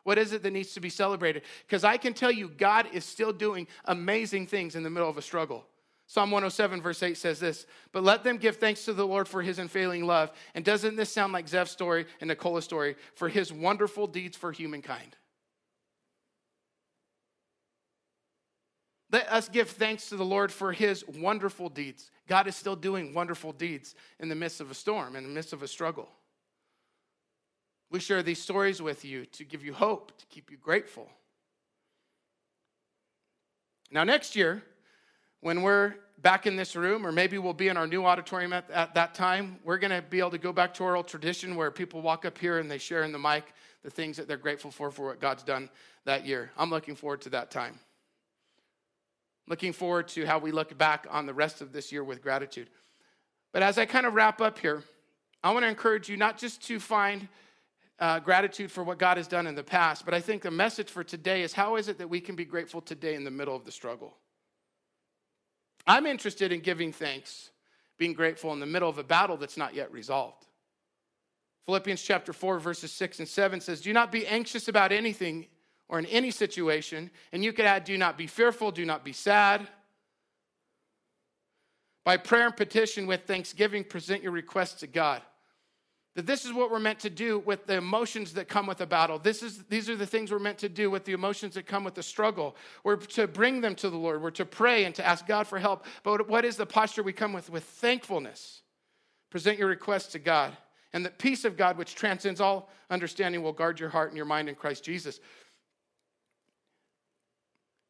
What 0.04 0.20
is 0.20 0.34
it 0.34 0.44
that 0.44 0.54
needs 0.54 0.74
to 0.74 0.80
be 0.80 0.92
celebrated? 0.92 1.42
Because 1.66 1.84
I 1.84 1.98
can 1.98 2.14
tell 2.14 2.32
you, 2.32 2.48
God 2.48 2.86
is 2.94 3.04
still 3.06 3.34
doing 3.34 3.66
amazing 3.86 4.46
things 4.46 4.76
in 4.76 4.84
the 4.84 4.92
middle 4.92 5.10
of 5.10 5.18
a 5.18 5.24
struggle. 5.24 5.66
Psalm 6.08 6.30
107, 6.30 6.82
verse 6.82 7.02
8 7.02 7.18
says 7.18 7.40
this, 7.40 7.66
but 7.92 8.04
let 8.04 8.24
them 8.24 8.38
give 8.38 8.58
thanks 8.58 8.86
to 8.86 8.94
the 8.94 9.06
Lord 9.06 9.28
for 9.28 9.42
his 9.42 9.58
unfailing 9.58 10.06
love. 10.06 10.32
And 10.54 10.64
doesn't 10.64 10.96
this 10.96 11.12
sound 11.12 11.34
like 11.34 11.48
Zev's 11.48 11.72
story 11.72 12.06
and 12.22 12.28
Nicola's 12.28 12.64
story 12.64 12.96
for 13.16 13.28
his 13.28 13.52
wonderful 13.52 14.06
deeds 14.06 14.38
for 14.38 14.52
humankind? 14.52 15.16
Let 19.12 19.32
us 19.32 19.50
give 19.50 19.70
thanks 19.70 20.10
to 20.10 20.18
the 20.18 20.26
Lord 20.26 20.52
for 20.52 20.74
his 20.74 21.06
wonderful 21.08 21.70
deeds. 21.70 22.12
God 22.28 22.48
is 22.48 22.56
still 22.56 22.76
doing 22.76 23.14
wonderful 23.14 23.52
deeds 23.52 23.96
in 24.20 24.30
the 24.30 24.36
midst 24.36 24.62
of 24.62 24.70
a 24.70 24.74
storm, 24.74 25.16
in 25.16 25.24
the 25.24 25.30
midst 25.30 25.54
of 25.54 25.64
a 25.64 25.68
struggle. 25.68 26.10
We 27.90 28.00
share 28.00 28.22
these 28.22 28.42
stories 28.42 28.82
with 28.82 29.06
you 29.06 29.26
to 29.28 29.46
give 29.46 29.64
you 29.64 29.74
hope, 29.74 30.18
to 30.18 30.26
keep 30.26 30.52
you 30.52 30.58
grateful. 30.58 31.10
Now, 33.90 34.04
next 34.04 34.36
year, 34.36 34.64
when 35.42 35.62
we're 35.62 35.96
back 36.22 36.48
in 36.48 36.56
this 36.56 36.76
room, 36.76 37.06
or 37.06 37.12
maybe 37.12 37.38
we'll 37.38 37.54
be 37.54 37.68
in 37.68 37.78
our 37.78 37.88
new 37.88 38.06
auditorium 38.06 38.54
at, 38.54 38.70
at 38.72 38.94
that 38.96 39.14
time, 39.14 39.60
we're 39.64 39.78
going 39.78 39.92
to 39.92 40.02
be 40.02 40.20
able 40.20 40.32
to 40.32 40.38
go 40.38 40.52
back 40.52 40.74
to 40.74 40.84
our 40.84 40.96
old 40.96 41.08
tradition 41.08 41.56
where 41.56 41.70
people 41.70 42.02
walk 42.02 42.26
up 42.26 42.38
here 42.38 42.60
and 42.60 42.70
they 42.70 42.78
share 42.78 43.04
in 43.04 43.12
the 43.12 43.20
mic 43.20 43.54
the 43.84 43.92
things 43.92 44.18
that 44.18 44.28
they're 44.28 44.38
grateful 44.38 44.72
for 44.72 44.90
for 44.90 45.08
what 45.08 45.22
God's 45.22 45.44
done 45.44 45.70
that 46.06 46.26
year. 46.26 46.52
I'm 46.58 46.70
looking 46.70 46.96
forward 46.96 47.22
to 47.22 47.30
that 47.30 47.52
time. 47.52 47.78
Looking 49.48 49.74
forward 49.74 50.08
to 50.10 50.26
how 50.26 50.40
we 50.40 50.52
look 50.52 50.76
back 50.78 51.06
on 51.12 51.28
the 51.28 51.34
rest 51.34 51.62
of 51.62 51.72
this 51.72 51.92
year 51.92 52.04
with 52.04 52.22
gratitude. 52.22 52.70
But 53.52 53.62
as 53.62 53.78
I 53.78 53.86
kind 53.86 54.06
of 54.06 54.16
wrap 54.16 54.42
up 54.42 54.58
here, 54.58 54.84
I 55.44 55.52
want 55.52 55.64
to 55.64 55.70
encourage 55.70 56.10
you 56.10 56.18
not 56.18 56.40
just 56.40 56.66
to 56.68 56.80
find 56.80 57.28
uh, 58.00 58.20
gratitude 58.20 58.72
for 58.72 58.84
what 58.84 58.98
God 58.98 59.18
has 59.18 59.28
done 59.28 59.46
in 59.46 59.54
the 59.54 59.64
past, 59.64 60.04
but 60.04 60.14
I 60.14 60.20
think 60.20 60.42
the 60.42 60.52
message 60.52 60.90
for 60.90 61.04
today 61.04 61.44
is 61.44 61.54
how 61.54 61.76
is 61.76 61.88
it 61.88 62.00
that 62.00 62.10
we 62.10 62.20
can 62.20 62.36
be 62.36 62.46
grateful 62.46 62.82
today 62.82 63.14
in 63.14 63.24
the 63.24 63.32
middle 63.32 63.56
of 63.56 63.64
the 63.64 63.72
struggle? 63.72 64.18
I'm 65.88 66.06
interested 66.06 66.52
in 66.52 66.62
giving 66.62 66.92
thanks, 66.92 67.52
being 67.98 68.14
grateful 68.14 68.54
in 68.54 68.60
the 68.60 68.66
middle 68.66 68.90
of 68.90 68.98
a 68.98 69.04
battle 69.04 69.38
that's 69.38 69.58
not 69.58 69.76
yet 69.76 69.92
resolved. 69.92 70.46
Philippians 71.66 72.02
chapter 72.02 72.34
4, 72.34 72.60
verses 72.60 72.92
6 72.92 73.20
and 73.20 73.28
7 73.28 73.60
says, 73.60 73.82
Do 73.82 73.94
not 73.94 74.12
be 74.12 74.28
anxious 74.28 74.68
about 74.68 74.92
anything 74.92 75.48
or 75.88 76.00
in 76.00 76.06
any 76.08 76.32
situation. 76.32 77.10
And 77.32 77.44
you 77.44 77.54
could 77.54 77.66
add, 77.66 77.84
Do 77.84 77.98
not 77.98 78.18
be 78.18 78.28
fearful, 78.28 78.72
do 78.72 78.86
not 78.86 79.04
be 79.04 79.14
sad. 79.14 79.68
By 82.04 82.18
prayer 82.18 82.46
and 82.46 82.56
petition 82.56 83.08
with 83.08 83.24
thanksgiving, 83.24 83.84
present 83.84 84.22
your 84.22 84.32
requests 84.32 84.82
to 84.82 84.88
God. 84.88 85.24
That 86.16 86.26
this 86.26 86.46
is 86.46 86.54
what 86.54 86.72
we're 86.72 86.80
meant 86.80 87.00
to 87.00 87.10
do 87.10 87.40
with 87.40 87.68
the 87.68 87.76
emotions 87.76 88.34
that 88.34 88.48
come 88.48 88.68
with 88.68 88.80
a 88.80 88.86
battle. 88.86 89.20
This 89.20 89.44
is, 89.44 89.64
these 89.66 89.90
are 89.90 89.98
the 89.98 90.06
things 90.06 90.32
we're 90.32 90.40
meant 90.40 90.60
to 90.60 90.70
do 90.70 90.90
with 90.90 91.04
the 91.04 91.12
emotions 91.12 91.56
that 91.56 91.68
come 91.68 91.84
with 91.84 91.96
the 91.96 92.04
struggle. 92.04 92.56
We're 92.86 92.96
to 92.96 93.28
bring 93.28 93.60
them 93.60 93.76
to 93.76 93.90
the 93.90 93.98
Lord. 93.98 94.22
We're 94.22 94.32
to 94.32 94.46
pray 94.46 94.86
and 94.86 94.96
to 94.96 95.06
ask 95.06 95.28
God 95.28 95.46
for 95.46 95.60
help. 95.60 95.86
But 96.04 96.30
what 96.30 96.46
is 96.46 96.56
the 96.56 96.66
posture 96.66 97.04
we 97.04 97.12
come 97.12 97.34
with? 97.34 97.50
With 97.50 97.66
thankfulness. 97.66 98.62
Present 99.30 99.60
your 99.60 99.68
requests 99.68 100.14
to 100.14 100.20
God. 100.20 100.56
And 100.94 101.06
the 101.06 101.10
peace 101.10 101.44
of 101.44 101.58
God, 101.58 101.78
which 101.78 101.96
transcends 101.96 102.40
all 102.40 102.70
understanding, 102.90 103.44
will 103.44 103.52
guard 103.52 103.82
your 103.82 103.90
heart 103.90 104.10
and 104.10 104.16
your 104.16 104.26
mind 104.26 104.48
in 104.48 104.56
Christ 104.56 104.86
Jesus. 104.86 105.20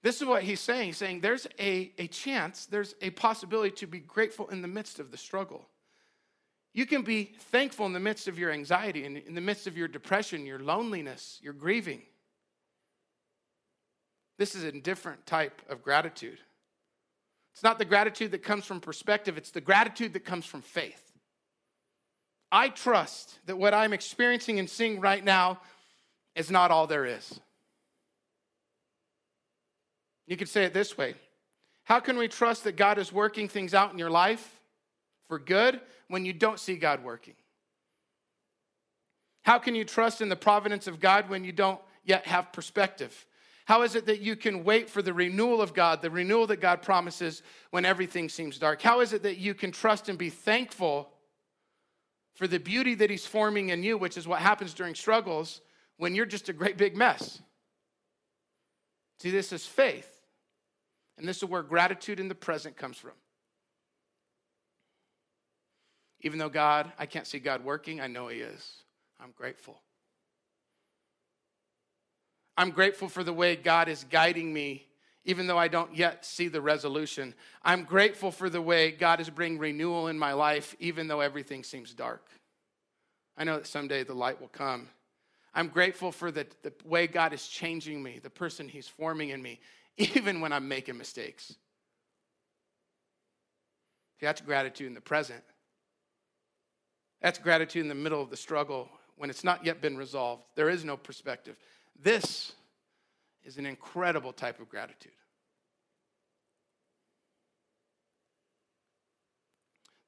This 0.02 0.20
is 0.20 0.28
what 0.28 0.42
he's 0.42 0.60
saying. 0.60 0.88
He's 0.88 0.98
saying 0.98 1.22
there's 1.22 1.46
a, 1.60 1.92
a 2.00 2.08
chance, 2.08 2.66
there's 2.66 2.96
a 3.04 3.12
possibility 3.12 3.70
to 3.76 3.86
be 3.86 4.00
grateful 4.00 4.48
in 4.50 4.64
the 4.64 4.68
midst 4.68 5.00
of 5.00 5.12
the 5.12 5.18
struggle. 5.18 5.68
You 6.76 6.86
can 6.86 7.04
be 7.04 7.32
thankful 7.40 7.86
in 7.86 7.94
the 7.94 8.02
midst 8.02 8.28
of 8.28 8.38
your 8.38 8.52
anxiety, 8.52 9.06
in, 9.06 9.16
in 9.16 9.34
the 9.34 9.40
midst 9.40 9.66
of 9.66 9.78
your 9.78 9.88
depression, 9.88 10.46
your 10.46 10.60
loneliness, 10.60 11.40
your 11.42 11.54
grieving. 11.54 12.02
This 14.38 14.56
is 14.56 14.64
a 14.64 14.74
different 14.74 15.26
type 15.26 15.62
of 15.70 15.82
gratitude. 15.82 16.38
It's 17.54 17.64
not 17.64 17.80
the 17.80 17.86
gratitude 17.86 18.32
that 18.32 18.44
comes 18.44 18.66
from 18.66 18.82
perspective, 18.82 19.38
it's 19.38 19.52
the 19.52 19.62
gratitude 19.62 20.12
that 20.14 20.26
comes 20.26 20.46
from 20.46 20.62
faith. 20.62 21.02
I 22.52 22.68
trust 22.68 23.40
that 23.46 23.58
what 23.58 23.74
I'm 23.74 23.94
experiencing 23.94 24.60
and 24.60 24.70
seeing 24.70 25.00
right 25.00 25.24
now 25.24 25.62
is 26.36 26.52
not 26.52 26.72
all 26.72 26.88
there 26.88 27.06
is. 27.06 27.40
You 30.28 30.36
could 30.36 30.50
say 30.50 30.66
it 30.66 30.74
this 30.74 30.98
way 30.98 31.16
How 31.86 32.02
can 32.02 32.18
we 32.18 32.28
trust 32.28 32.66
that 32.66 32.76
God 32.76 32.98
is 32.98 33.14
working 33.14 33.48
things 33.48 33.74
out 33.74 33.94
in 33.94 33.98
your 33.98 34.10
life 34.10 34.60
for 35.30 35.40
good 35.40 35.80
when 36.08 36.26
you 36.26 36.34
don't 36.34 36.60
see 36.60 36.76
God 36.76 37.04
working? 37.04 37.36
How 39.44 39.60
can 39.60 39.76
you 39.76 39.86
trust 39.86 40.22
in 40.22 40.30
the 40.30 40.36
providence 40.36 40.88
of 40.88 41.00
God 41.00 41.30
when 41.30 41.44
you 41.44 41.52
don't 41.52 41.80
yet 42.04 42.26
have 42.26 42.52
perspective? 42.52 43.26
How 43.66 43.82
is 43.82 43.96
it 43.96 44.06
that 44.06 44.22
you 44.22 44.36
can 44.36 44.64
wait 44.64 44.90
for 44.90 45.02
the 45.02 45.14
renewal 45.14 45.62
of 45.62 45.74
God, 45.74 46.02
the 46.02 46.10
renewal 46.10 46.48
that 46.48 46.62
God 46.62 46.82
promises 46.82 47.42
when 47.72 47.86
everything 47.86 48.30
seems 48.30 48.60
dark? 48.60 48.82
How 48.82 49.02
is 49.02 49.14
it 49.14 49.24
that 49.24 49.38
you 49.38 49.54
can 49.54 49.72
trust 49.72 50.08
and 50.08 50.18
be 50.18 50.30
thankful 50.30 51.10
for 52.36 52.48
the 52.48 52.60
beauty 52.60 52.94
that 52.96 53.10
He's 53.10 53.26
forming 53.26 53.70
in 53.70 53.82
you, 53.84 53.98
which 53.98 54.18
is 54.18 54.28
what 54.28 54.40
happens 54.40 54.74
during 54.74 54.94
struggles 54.94 55.62
when 55.98 56.14
you're 56.14 56.26
just 56.26 56.50
a 56.50 56.54
great 56.54 56.78
big 56.78 56.96
mess? 56.96 57.42
See, 59.20 59.32
this 59.32 59.52
is 59.52 59.66
faith. 59.66 60.12
And 61.18 61.28
this 61.28 61.38
is 61.38 61.46
where 61.46 61.64
gratitude 61.64 62.20
in 62.20 62.28
the 62.28 62.36
present 62.36 62.76
comes 62.76 62.98
from. 62.98 63.14
Even 66.26 66.40
though 66.40 66.50
God, 66.50 66.92
I 66.98 67.06
can't 67.06 67.28
see 67.28 67.38
God 67.38 67.64
working, 67.64 68.02
I 68.02 68.08
know 68.08 68.28
He 68.30 68.40
is. 68.40 68.78
I'm 69.22 69.32
grateful. 69.38 69.80
I'm 72.58 72.72
grateful 72.72 73.08
for 73.08 73.24
the 73.24 73.32
way 73.32 73.56
God 73.56 73.88
is 73.88 74.06
guiding 74.10 74.52
me, 74.52 74.88
even 75.24 75.46
though 75.46 75.60
I 75.60 75.68
don't 75.68 75.96
yet 75.96 76.26
see 76.26 76.48
the 76.48 76.62
resolution. 76.62 77.36
I'm 77.62 77.84
grateful 77.84 78.32
for 78.32 78.50
the 78.50 78.62
way 78.62 78.90
God 78.90 79.20
is 79.20 79.30
bringing 79.30 79.60
renewal 79.60 80.08
in 80.08 80.18
my 80.18 80.34
life, 80.34 80.76
even 80.80 81.08
though 81.08 81.20
everything 81.20 81.64
seems 81.64 81.94
dark. 81.94 82.28
I 83.38 83.44
know 83.44 83.58
that 83.58 83.68
someday 83.68 84.04
the 84.04 84.16
light 84.16 84.42
will 84.42 84.48
come. 84.48 84.90
I'm 85.54 85.68
grateful 85.68 86.12
for 86.12 86.32
the, 86.32 86.48
the 86.64 86.74
way 86.86 87.06
God 87.06 87.34
is 87.34 87.48
changing 87.48 88.02
me, 88.02 88.18
the 88.18 88.32
person 88.32 88.68
He's 88.68 88.88
forming 88.88 89.30
in 89.30 89.44
me, 89.44 89.60
even 89.98 90.42
when 90.42 90.52
I'm 90.52 90.68
making 90.68 90.98
mistakes. 90.98 91.50
See, 94.20 94.26
that's 94.26 94.42
gratitude 94.42 94.88
in 94.88 94.96
the 94.96 95.02
present. 95.02 95.44
That's 97.22 97.40
gratitude 97.40 97.82
in 97.82 97.90
the 97.90 97.96
middle 97.96 98.22
of 98.22 98.30
the 98.30 98.38
struggle 98.38 98.90
when 99.18 99.30
it's 99.30 99.44
not 99.44 99.66
yet 99.66 99.82
been 99.82 99.98
resolved. 99.98 100.44
There 100.56 100.70
is 100.70 100.84
no 100.86 100.98
perspective. 100.98 101.58
This 102.02 102.54
is 103.44 103.58
an 103.58 103.66
incredible 103.66 104.34
type 104.34 104.60
of 104.60 104.70
gratitude. 104.70 105.14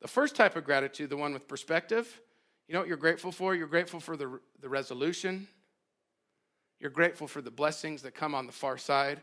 The 0.02 0.08
first 0.08 0.36
type 0.36 0.56
of 0.56 0.64
gratitude, 0.64 1.10
the 1.10 1.18
one 1.18 1.34
with 1.34 1.48
perspective, 1.48 2.22
you 2.68 2.74
know 2.74 2.80
what 2.80 2.88
you're 2.88 2.98
grateful 2.98 3.32
for? 3.32 3.56
You're 3.56 3.68
grateful 3.68 4.00
for 4.00 4.18
the, 4.18 4.40
the 4.62 4.70
resolution 4.70 5.48
You're 6.80 6.92
grateful 6.92 7.28
for 7.28 7.42
the 7.42 7.52
blessings 7.52 8.02
that 8.04 8.14
come 8.14 8.36
on 8.36 8.46
the 8.46 8.54
far 8.54 8.78
side. 8.78 9.22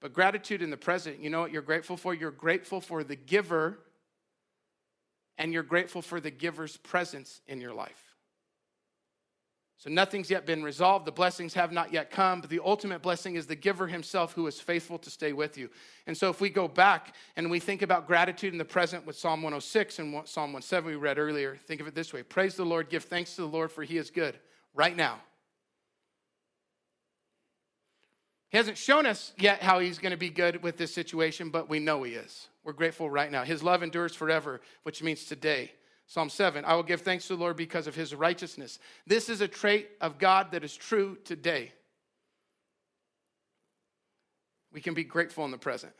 But 0.00 0.12
gratitude 0.12 0.62
in 0.62 0.70
the 0.70 0.76
present, 0.76 1.20
you 1.20 1.30
know 1.30 1.40
what 1.40 1.52
you're 1.52 1.62
grateful 1.62 1.96
for? 1.96 2.14
You're 2.14 2.30
grateful 2.30 2.80
for 2.80 3.04
the 3.04 3.16
giver 3.16 3.78
and 5.40 5.54
you're 5.54 5.62
grateful 5.62 6.02
for 6.02 6.20
the 6.20 6.30
giver's 6.30 6.76
presence 6.76 7.40
in 7.48 7.62
your 7.62 7.72
life. 7.72 8.14
So 9.78 9.88
nothing's 9.88 10.28
yet 10.28 10.44
been 10.44 10.62
resolved. 10.62 11.06
The 11.06 11.12
blessings 11.12 11.54
have 11.54 11.72
not 11.72 11.94
yet 11.94 12.10
come, 12.10 12.42
but 12.42 12.50
the 12.50 12.60
ultimate 12.62 13.00
blessing 13.00 13.36
is 13.36 13.46
the 13.46 13.56
giver 13.56 13.86
himself 13.86 14.34
who 14.34 14.46
is 14.46 14.60
faithful 14.60 14.98
to 14.98 15.08
stay 15.08 15.32
with 15.32 15.56
you. 15.56 15.70
And 16.06 16.14
so 16.14 16.28
if 16.28 16.42
we 16.42 16.50
go 16.50 16.68
back 16.68 17.16
and 17.36 17.50
we 17.50 17.58
think 17.58 17.80
about 17.80 18.06
gratitude 18.06 18.52
in 18.52 18.58
the 18.58 18.66
present 18.66 19.06
with 19.06 19.16
Psalm 19.16 19.40
106 19.40 19.98
and 19.98 20.28
Psalm 20.28 20.52
107 20.52 20.90
we 20.90 20.96
read 20.96 21.18
earlier, 21.18 21.56
think 21.64 21.80
of 21.80 21.86
it 21.86 21.94
this 21.94 22.12
way 22.12 22.22
Praise 22.22 22.54
the 22.54 22.66
Lord, 22.66 22.90
give 22.90 23.04
thanks 23.04 23.34
to 23.36 23.40
the 23.40 23.48
Lord, 23.48 23.72
for 23.72 23.82
he 23.82 23.96
is 23.96 24.10
good 24.10 24.38
right 24.74 24.94
now. 24.94 25.20
He 28.50 28.58
hasn't 28.58 28.76
shown 28.76 29.06
us 29.06 29.32
yet 29.38 29.62
how 29.62 29.78
he's 29.78 29.98
going 29.98 30.12
to 30.12 30.18
be 30.18 30.28
good 30.28 30.62
with 30.62 30.76
this 30.76 30.92
situation, 30.92 31.48
but 31.48 31.70
we 31.70 31.78
know 31.78 32.02
he 32.02 32.12
is. 32.12 32.49
We're 32.64 32.72
grateful 32.72 33.08
right 33.08 33.30
now. 33.30 33.44
His 33.44 33.62
love 33.62 33.82
endures 33.82 34.14
forever, 34.14 34.60
which 34.82 35.02
means 35.02 35.24
today. 35.24 35.72
Psalm 36.06 36.28
7 36.28 36.64
I 36.64 36.74
will 36.74 36.82
give 36.82 37.02
thanks 37.02 37.28
to 37.28 37.36
the 37.36 37.40
Lord 37.40 37.56
because 37.56 37.86
of 37.86 37.94
his 37.94 38.14
righteousness. 38.14 38.78
This 39.06 39.28
is 39.28 39.40
a 39.40 39.48
trait 39.48 39.88
of 40.00 40.18
God 40.18 40.52
that 40.52 40.64
is 40.64 40.76
true 40.76 41.16
today. 41.24 41.72
We 44.72 44.80
can 44.80 44.94
be 44.94 45.04
grateful 45.04 45.44
in 45.44 45.50
the 45.50 45.58
present. 45.58 45.92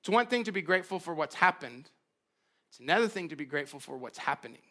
It's 0.00 0.08
one 0.08 0.26
thing 0.26 0.44
to 0.44 0.52
be 0.52 0.62
grateful 0.62 1.00
for 1.00 1.14
what's 1.14 1.34
happened, 1.34 1.90
it's 2.70 2.80
another 2.80 3.08
thing 3.08 3.30
to 3.30 3.36
be 3.36 3.44
grateful 3.44 3.80
for 3.80 3.96
what's 3.96 4.18
happening. 4.18 4.62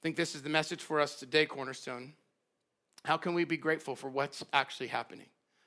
I 0.00 0.02
think 0.02 0.16
this 0.16 0.34
is 0.34 0.42
the 0.42 0.50
message 0.50 0.82
for 0.82 1.00
us 1.00 1.16
today, 1.16 1.46
Cornerstone. 1.46 2.12
How 3.04 3.16
can 3.18 3.34
we 3.34 3.44
be 3.44 3.56
grateful 3.56 3.94
for 3.94 4.08
what's 4.08 4.42
actually 4.52 4.86
happening? 4.86 5.26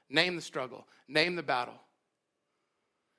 Name 0.10 0.36
the 0.36 0.42
struggle, 0.42 0.88
name 1.08 1.36
the 1.36 1.44
battle. 1.44 1.76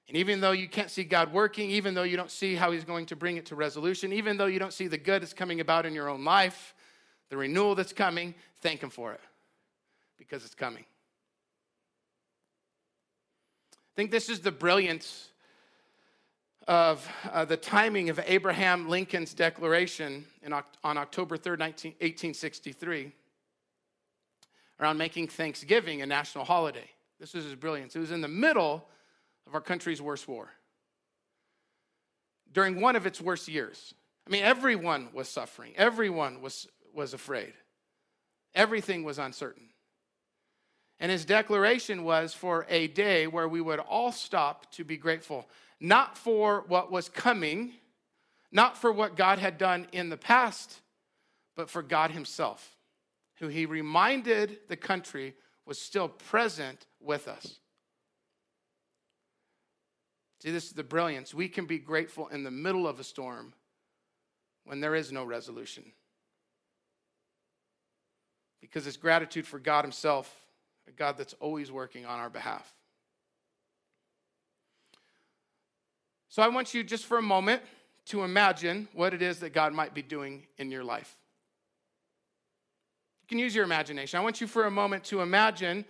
And 0.08 0.16
even 0.16 0.40
though 0.40 0.52
you 0.52 0.68
can't 0.68 0.90
see 0.90 1.04
God 1.04 1.32
working, 1.32 1.70
even 1.70 1.94
though 1.94 2.02
you 2.02 2.16
don't 2.16 2.30
see 2.30 2.54
how 2.54 2.72
He's 2.72 2.84
going 2.84 3.06
to 3.06 3.16
bring 3.16 3.36
it 3.36 3.46
to 3.46 3.54
resolution, 3.54 4.12
even 4.12 4.36
though 4.36 4.46
you 4.46 4.58
don't 4.58 4.72
see 4.72 4.86
the 4.86 4.98
good 4.98 5.22
that's 5.22 5.34
coming 5.34 5.60
about 5.60 5.86
in 5.86 5.94
your 5.94 6.08
own 6.08 6.24
life, 6.24 6.74
the 7.28 7.36
renewal 7.36 7.74
that's 7.74 7.92
coming, 7.92 8.34
thank 8.60 8.82
Him 8.82 8.90
for 8.90 9.12
it 9.12 9.20
because 10.16 10.44
it's 10.44 10.54
coming. 10.54 10.84
I 13.72 13.94
think 13.94 14.10
this 14.10 14.28
is 14.28 14.40
the 14.40 14.52
brilliance 14.52 15.28
of 16.66 17.06
uh, 17.30 17.44
the 17.44 17.56
timing 17.56 18.08
of 18.10 18.18
Abraham 18.26 18.88
Lincoln's 18.88 19.34
declaration 19.34 20.24
in, 20.42 20.52
on 20.52 20.98
October 20.98 21.36
3rd, 21.36 21.58
19, 21.58 21.92
1863 21.92 23.12
around 24.80 24.98
making 24.98 25.28
Thanksgiving 25.28 26.02
a 26.02 26.06
national 26.06 26.44
holiday. 26.44 26.88
This 27.18 27.34
was 27.34 27.44
his 27.44 27.54
brilliance. 27.54 27.96
It 27.96 28.00
was 28.00 28.12
in 28.12 28.20
the 28.20 28.28
middle 28.28 28.86
of 29.46 29.54
our 29.54 29.60
country's 29.60 30.00
worst 30.00 30.28
war, 30.28 30.50
during 32.52 32.80
one 32.80 32.96
of 32.96 33.06
its 33.06 33.20
worst 33.20 33.48
years. 33.48 33.94
I 34.26 34.30
mean, 34.30 34.44
everyone 34.44 35.08
was 35.12 35.28
suffering, 35.28 35.72
everyone 35.76 36.42
was, 36.42 36.68
was 36.94 37.14
afraid, 37.14 37.54
everything 38.54 39.02
was 39.02 39.18
uncertain. 39.18 39.64
And 41.00 41.12
his 41.12 41.24
declaration 41.24 42.02
was 42.02 42.34
for 42.34 42.66
a 42.68 42.88
day 42.88 43.28
where 43.28 43.46
we 43.46 43.60
would 43.60 43.78
all 43.78 44.10
stop 44.10 44.70
to 44.72 44.84
be 44.84 44.96
grateful, 44.96 45.48
not 45.78 46.18
for 46.18 46.64
what 46.66 46.90
was 46.90 47.08
coming, 47.08 47.72
not 48.50 48.76
for 48.76 48.90
what 48.90 49.16
God 49.16 49.38
had 49.38 49.58
done 49.58 49.86
in 49.92 50.08
the 50.08 50.16
past, 50.16 50.80
but 51.54 51.70
for 51.70 51.82
God 51.82 52.10
Himself 52.10 52.77
who 53.38 53.48
he 53.48 53.66
reminded 53.66 54.58
the 54.68 54.76
country 54.76 55.34
was 55.64 55.80
still 55.80 56.08
present 56.08 56.86
with 57.00 57.28
us. 57.28 57.58
See, 60.42 60.50
this 60.50 60.66
is 60.66 60.72
the 60.72 60.84
brilliance. 60.84 61.34
We 61.34 61.48
can 61.48 61.66
be 61.66 61.78
grateful 61.78 62.28
in 62.28 62.44
the 62.44 62.50
middle 62.50 62.86
of 62.86 63.00
a 63.00 63.04
storm 63.04 63.52
when 64.64 64.80
there 64.80 64.94
is 64.94 65.10
no 65.10 65.24
resolution. 65.24 65.84
Because 68.60 68.86
it's 68.86 68.96
gratitude 68.96 69.46
for 69.46 69.58
God 69.58 69.84
Himself, 69.84 70.34
a 70.86 70.92
God 70.92 71.16
that's 71.16 71.34
always 71.34 71.72
working 71.72 72.06
on 72.06 72.18
our 72.18 72.30
behalf. 72.30 72.72
So 76.28 76.42
I 76.42 76.48
want 76.48 76.74
you 76.74 76.84
just 76.84 77.06
for 77.06 77.18
a 77.18 77.22
moment 77.22 77.62
to 78.06 78.22
imagine 78.22 78.88
what 78.92 79.14
it 79.14 79.22
is 79.22 79.40
that 79.40 79.52
God 79.52 79.72
might 79.72 79.94
be 79.94 80.02
doing 80.02 80.46
in 80.56 80.70
your 80.70 80.84
life. 80.84 81.16
You 83.28 83.36
can 83.36 83.40
use 83.40 83.54
your 83.54 83.64
imagination. 83.64 84.18
I 84.18 84.22
want 84.22 84.40
you 84.40 84.46
for 84.46 84.64
a 84.64 84.70
moment 84.70 85.04
to 85.04 85.20
imagine 85.20 85.84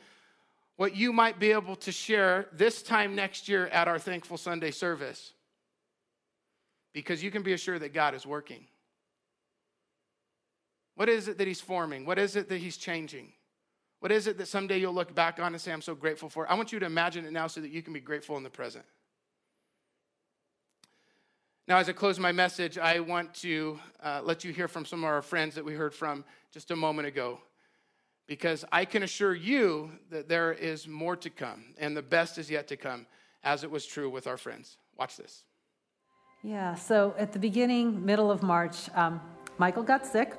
what 0.75 0.97
you 0.97 1.13
might 1.13 1.39
be 1.39 1.53
able 1.53 1.77
to 1.77 1.93
share 1.93 2.49
this 2.53 2.83
time 2.83 3.15
next 3.15 3.49
year 3.49 3.69
at 3.69 3.87
our 3.87 4.01
Thankful 4.01 4.37
Sunday 4.37 4.73
service. 4.73 5.35
Because 6.93 7.23
you 7.23 7.31
can 7.31 7.45
be 7.45 7.53
assured 7.53 7.83
that 7.83 7.95
God 7.95 8.17
is 8.17 8.27
working. 8.27 8.67
What 10.97 11.09
is 11.09 11.29
it 11.29 11.39
that 11.39 11.47
He's 11.47 11.61
forming? 11.61 12.05
What 12.05 12.19
is 12.19 12.35
it 12.35 12.49
that 12.49 12.59
He's 12.59 12.77
changing? 12.77 13.33
What 14.01 14.11
is 14.11 14.27
it 14.27 14.37
that 14.39 14.49
someday 14.49 14.79
you'll 14.79 14.93
look 14.93 15.15
back 15.15 15.39
on 15.39 15.53
and 15.53 15.61
say, 15.61 15.73
I'm 15.73 15.81
so 15.81 15.95
grateful 15.95 16.29
for? 16.29 16.51
I 16.51 16.55
want 16.55 16.73
you 16.73 16.81
to 16.81 16.87
imagine 16.87 17.25
it 17.25 17.33
now 17.33 17.47
so 17.47 17.61
that 17.61 17.71
you 17.71 17.83
can 17.83 17.93
be 17.93 18.01
grateful 18.01 18.37
in 18.37 18.43
the 18.43 18.51
present. 18.51 18.85
Now, 21.69 21.77
as 21.77 21.87
I 21.87 21.93
close 21.93 22.19
my 22.19 22.33
message, 22.33 22.79
I 22.79 23.01
want 23.01 23.35
to 23.43 23.79
uh, 24.03 24.23
let 24.25 24.43
you 24.43 24.55
hear 24.55 24.69
from 24.69 24.87
some 24.87 25.01
of 25.01 25.05
our 25.05 25.21
friends 25.21 25.55
that 25.55 25.63
we 25.67 25.75
heard 25.75 25.93
from 25.93 26.25
just 26.51 26.71
a 26.71 26.77
moment 26.77 27.07
ago. 27.07 27.41
Because 28.27 28.65
I 28.73 28.87
can 28.87 29.03
assure 29.03 29.35
you 29.35 29.91
that 30.11 30.31
there 30.31 30.51
is 30.51 30.89
more 30.89 31.15
to 31.17 31.29
come, 31.29 31.75
and 31.77 31.95
the 31.95 32.01
best 32.01 32.39
is 32.39 32.51
yet 32.51 32.69
to 32.69 32.79
come, 32.79 33.05
as 33.45 33.65
it 33.65 33.71
was 33.71 33.85
true 33.85 34.09
with 34.09 34.27
our 34.27 34.39
friends. 34.39 34.79
Watch 34.99 35.19
this. 35.19 35.45
Yeah, 36.43 36.75
so 36.75 37.15
at 37.19 37.35
the 37.35 37.39
beginning, 37.39 38.03
middle 38.03 38.31
of 38.31 38.43
March, 38.43 38.89
um, 38.95 39.21
Michael 39.59 39.83
got 39.83 40.07
sick. 40.07 40.33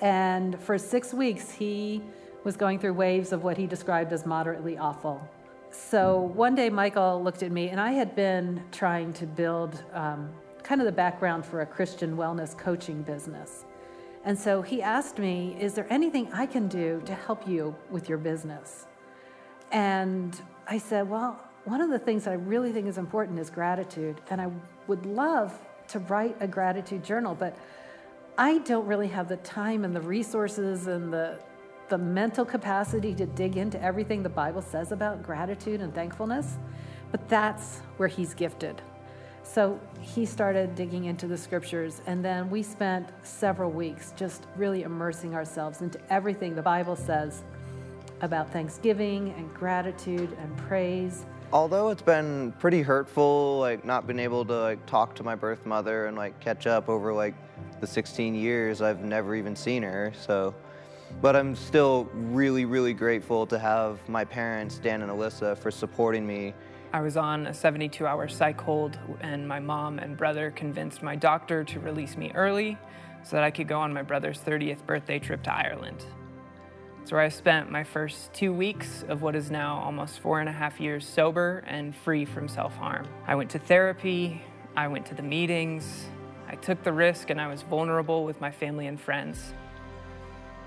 And 0.00 0.58
for 0.62 0.78
six 0.78 1.12
weeks, 1.12 1.50
he 1.50 2.00
was 2.42 2.56
going 2.56 2.78
through 2.78 2.94
waves 2.94 3.32
of 3.32 3.44
what 3.44 3.58
he 3.58 3.66
described 3.66 4.14
as 4.14 4.24
moderately 4.24 4.78
awful. 4.78 5.28
So 5.76 6.18
one 6.18 6.54
day, 6.54 6.68
Michael 6.70 7.22
looked 7.22 7.42
at 7.42 7.52
me, 7.52 7.68
and 7.68 7.80
I 7.80 7.92
had 7.92 8.16
been 8.16 8.64
trying 8.72 9.12
to 9.14 9.26
build 9.26 9.84
um, 9.92 10.32
kind 10.62 10.80
of 10.80 10.86
the 10.86 10.92
background 10.92 11.44
for 11.44 11.60
a 11.60 11.66
Christian 11.66 12.16
wellness 12.16 12.56
coaching 12.56 13.02
business. 13.02 13.64
And 14.24 14.36
so 14.36 14.62
he 14.62 14.82
asked 14.82 15.18
me, 15.18 15.56
Is 15.60 15.74
there 15.74 15.86
anything 15.88 16.32
I 16.32 16.46
can 16.46 16.66
do 16.66 17.02
to 17.04 17.14
help 17.14 17.46
you 17.46 17.76
with 17.90 18.08
your 18.08 18.18
business? 18.18 18.86
And 19.70 20.40
I 20.66 20.78
said, 20.78 21.08
Well, 21.08 21.40
one 21.64 21.80
of 21.80 21.90
the 21.90 21.98
things 21.98 22.24
that 22.24 22.32
I 22.32 22.34
really 22.34 22.72
think 22.72 22.88
is 22.88 22.98
important 22.98 23.38
is 23.38 23.50
gratitude. 23.50 24.20
And 24.30 24.40
I 24.40 24.50
would 24.88 25.06
love 25.06 25.56
to 25.88 26.00
write 26.00 26.36
a 26.40 26.48
gratitude 26.48 27.04
journal, 27.04 27.34
but 27.34 27.56
I 28.38 28.58
don't 28.58 28.86
really 28.86 29.08
have 29.08 29.28
the 29.28 29.36
time 29.38 29.84
and 29.84 29.94
the 29.94 30.00
resources 30.00 30.88
and 30.88 31.12
the 31.12 31.38
the 31.88 31.98
mental 31.98 32.44
capacity 32.44 33.14
to 33.14 33.26
dig 33.26 33.56
into 33.56 33.80
everything 33.82 34.22
the 34.22 34.28
Bible 34.28 34.62
says 34.62 34.92
about 34.92 35.22
gratitude 35.22 35.80
and 35.80 35.94
thankfulness, 35.94 36.58
but 37.10 37.28
that's 37.28 37.78
where 37.96 38.08
he's 38.08 38.34
gifted. 38.34 38.82
So 39.42 39.78
he 40.00 40.26
started 40.26 40.74
digging 40.74 41.04
into 41.04 41.28
the 41.28 41.38
scriptures, 41.38 42.02
and 42.06 42.24
then 42.24 42.50
we 42.50 42.62
spent 42.62 43.08
several 43.22 43.70
weeks 43.70 44.12
just 44.16 44.46
really 44.56 44.82
immersing 44.82 45.34
ourselves 45.34 45.82
into 45.82 46.00
everything 46.10 46.54
the 46.54 46.62
Bible 46.62 46.96
says 46.96 47.44
about 48.22 48.50
thanksgiving 48.52 49.32
and 49.36 49.52
gratitude 49.54 50.36
and 50.40 50.56
praise. 50.56 51.26
Although 51.52 51.90
it's 51.90 52.02
been 52.02 52.52
pretty 52.58 52.82
hurtful, 52.82 53.60
like 53.60 53.84
not 53.84 54.06
being 54.06 54.18
able 54.18 54.44
to 54.46 54.60
like 54.62 54.84
talk 54.86 55.14
to 55.14 55.22
my 55.22 55.36
birth 55.36 55.64
mother 55.64 56.06
and 56.06 56.16
like 56.16 56.38
catch 56.40 56.66
up 56.66 56.88
over 56.88 57.12
like 57.12 57.34
the 57.80 57.86
16 57.86 58.34
years 58.34 58.82
I've 58.82 59.02
never 59.02 59.36
even 59.36 59.54
seen 59.54 59.84
her. 59.84 60.12
So 60.18 60.54
but 61.20 61.36
I'm 61.36 61.54
still 61.54 62.08
really, 62.12 62.64
really 62.64 62.94
grateful 62.94 63.46
to 63.46 63.58
have 63.58 64.06
my 64.08 64.24
parents, 64.24 64.78
Dan 64.78 65.02
and 65.02 65.10
Alyssa, 65.10 65.56
for 65.56 65.70
supporting 65.70 66.26
me. 66.26 66.54
I 66.92 67.00
was 67.00 67.16
on 67.16 67.46
a 67.46 67.54
72 67.54 68.06
hour 68.06 68.28
psych 68.28 68.60
hold, 68.60 68.98
and 69.20 69.46
my 69.46 69.60
mom 69.60 69.98
and 69.98 70.16
brother 70.16 70.50
convinced 70.50 71.02
my 71.02 71.16
doctor 71.16 71.64
to 71.64 71.80
release 71.80 72.16
me 72.16 72.32
early 72.34 72.78
so 73.22 73.36
that 73.36 73.42
I 73.42 73.50
could 73.50 73.68
go 73.68 73.80
on 73.80 73.92
my 73.92 74.02
brother's 74.02 74.38
30th 74.38 74.86
birthday 74.86 75.18
trip 75.18 75.42
to 75.44 75.54
Ireland. 75.54 76.04
It's 77.02 77.12
where 77.12 77.20
I 77.20 77.28
spent 77.28 77.70
my 77.70 77.84
first 77.84 78.32
two 78.32 78.52
weeks 78.52 79.04
of 79.08 79.22
what 79.22 79.36
is 79.36 79.50
now 79.50 79.80
almost 79.80 80.18
four 80.18 80.40
and 80.40 80.48
a 80.48 80.52
half 80.52 80.80
years 80.80 81.06
sober 81.06 81.62
and 81.66 81.94
free 81.94 82.24
from 82.24 82.48
self 82.48 82.74
harm. 82.76 83.06
I 83.26 83.36
went 83.36 83.50
to 83.50 83.58
therapy, 83.58 84.42
I 84.76 84.88
went 84.88 85.06
to 85.06 85.14
the 85.14 85.22
meetings, 85.22 86.06
I 86.48 86.56
took 86.56 86.82
the 86.82 86.92
risk, 86.92 87.30
and 87.30 87.40
I 87.40 87.46
was 87.46 87.62
vulnerable 87.62 88.24
with 88.24 88.40
my 88.40 88.50
family 88.50 88.86
and 88.86 89.00
friends. 89.00 89.54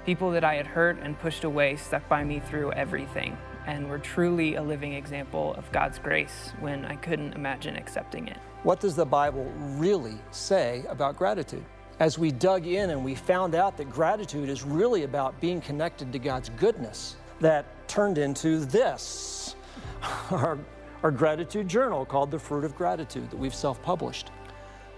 People 0.05 0.31
that 0.31 0.43
I 0.43 0.55
had 0.55 0.67
hurt 0.67 0.97
and 1.01 1.19
pushed 1.19 1.43
away 1.43 1.75
stuck 1.75 2.07
by 2.09 2.23
me 2.23 2.39
through 2.39 2.71
everything. 2.73 3.37
and 3.67 3.87
were 3.87 3.99
truly 3.99 4.55
a 4.55 4.63
living 4.63 4.93
example 4.93 5.53
of 5.53 5.71
God's 5.71 5.99
grace 5.99 6.53
when 6.59 6.85
I 6.85 6.95
couldn't 6.95 7.33
imagine 7.33 7.75
accepting 7.75 8.27
it. 8.27 8.37
What 8.63 8.79
does 8.79 8.95
the 8.95 9.05
Bible 9.05 9.51
really 9.77 10.17
say 10.31 10.83
about 10.89 11.17
gratitude? 11.17 11.63
As 11.99 12.17
we 12.17 12.31
dug 12.31 12.65
in 12.65 12.89
and 12.89 13.05
we 13.05 13.13
found 13.13 13.53
out 13.53 13.77
that 13.77 13.89
gratitude 13.91 14.49
is 14.49 14.63
really 14.63 15.03
about 15.03 15.39
being 15.39 15.61
connected 15.61 16.11
to 16.13 16.19
God's 16.19 16.49
goodness, 16.57 17.17
that 17.41 17.65
turned 17.87 18.17
into 18.17 18.65
this 18.65 19.55
our, 20.31 20.57
our 21.03 21.11
gratitude 21.11 21.67
journal 21.67 22.05
called 22.05 22.31
The 22.31 22.39
Fruit 22.39 22.63
of 22.63 22.75
Gratitude 22.75 23.29
that 23.29 23.37
we've 23.37 23.55
self 23.55 23.81
published. 23.83 24.31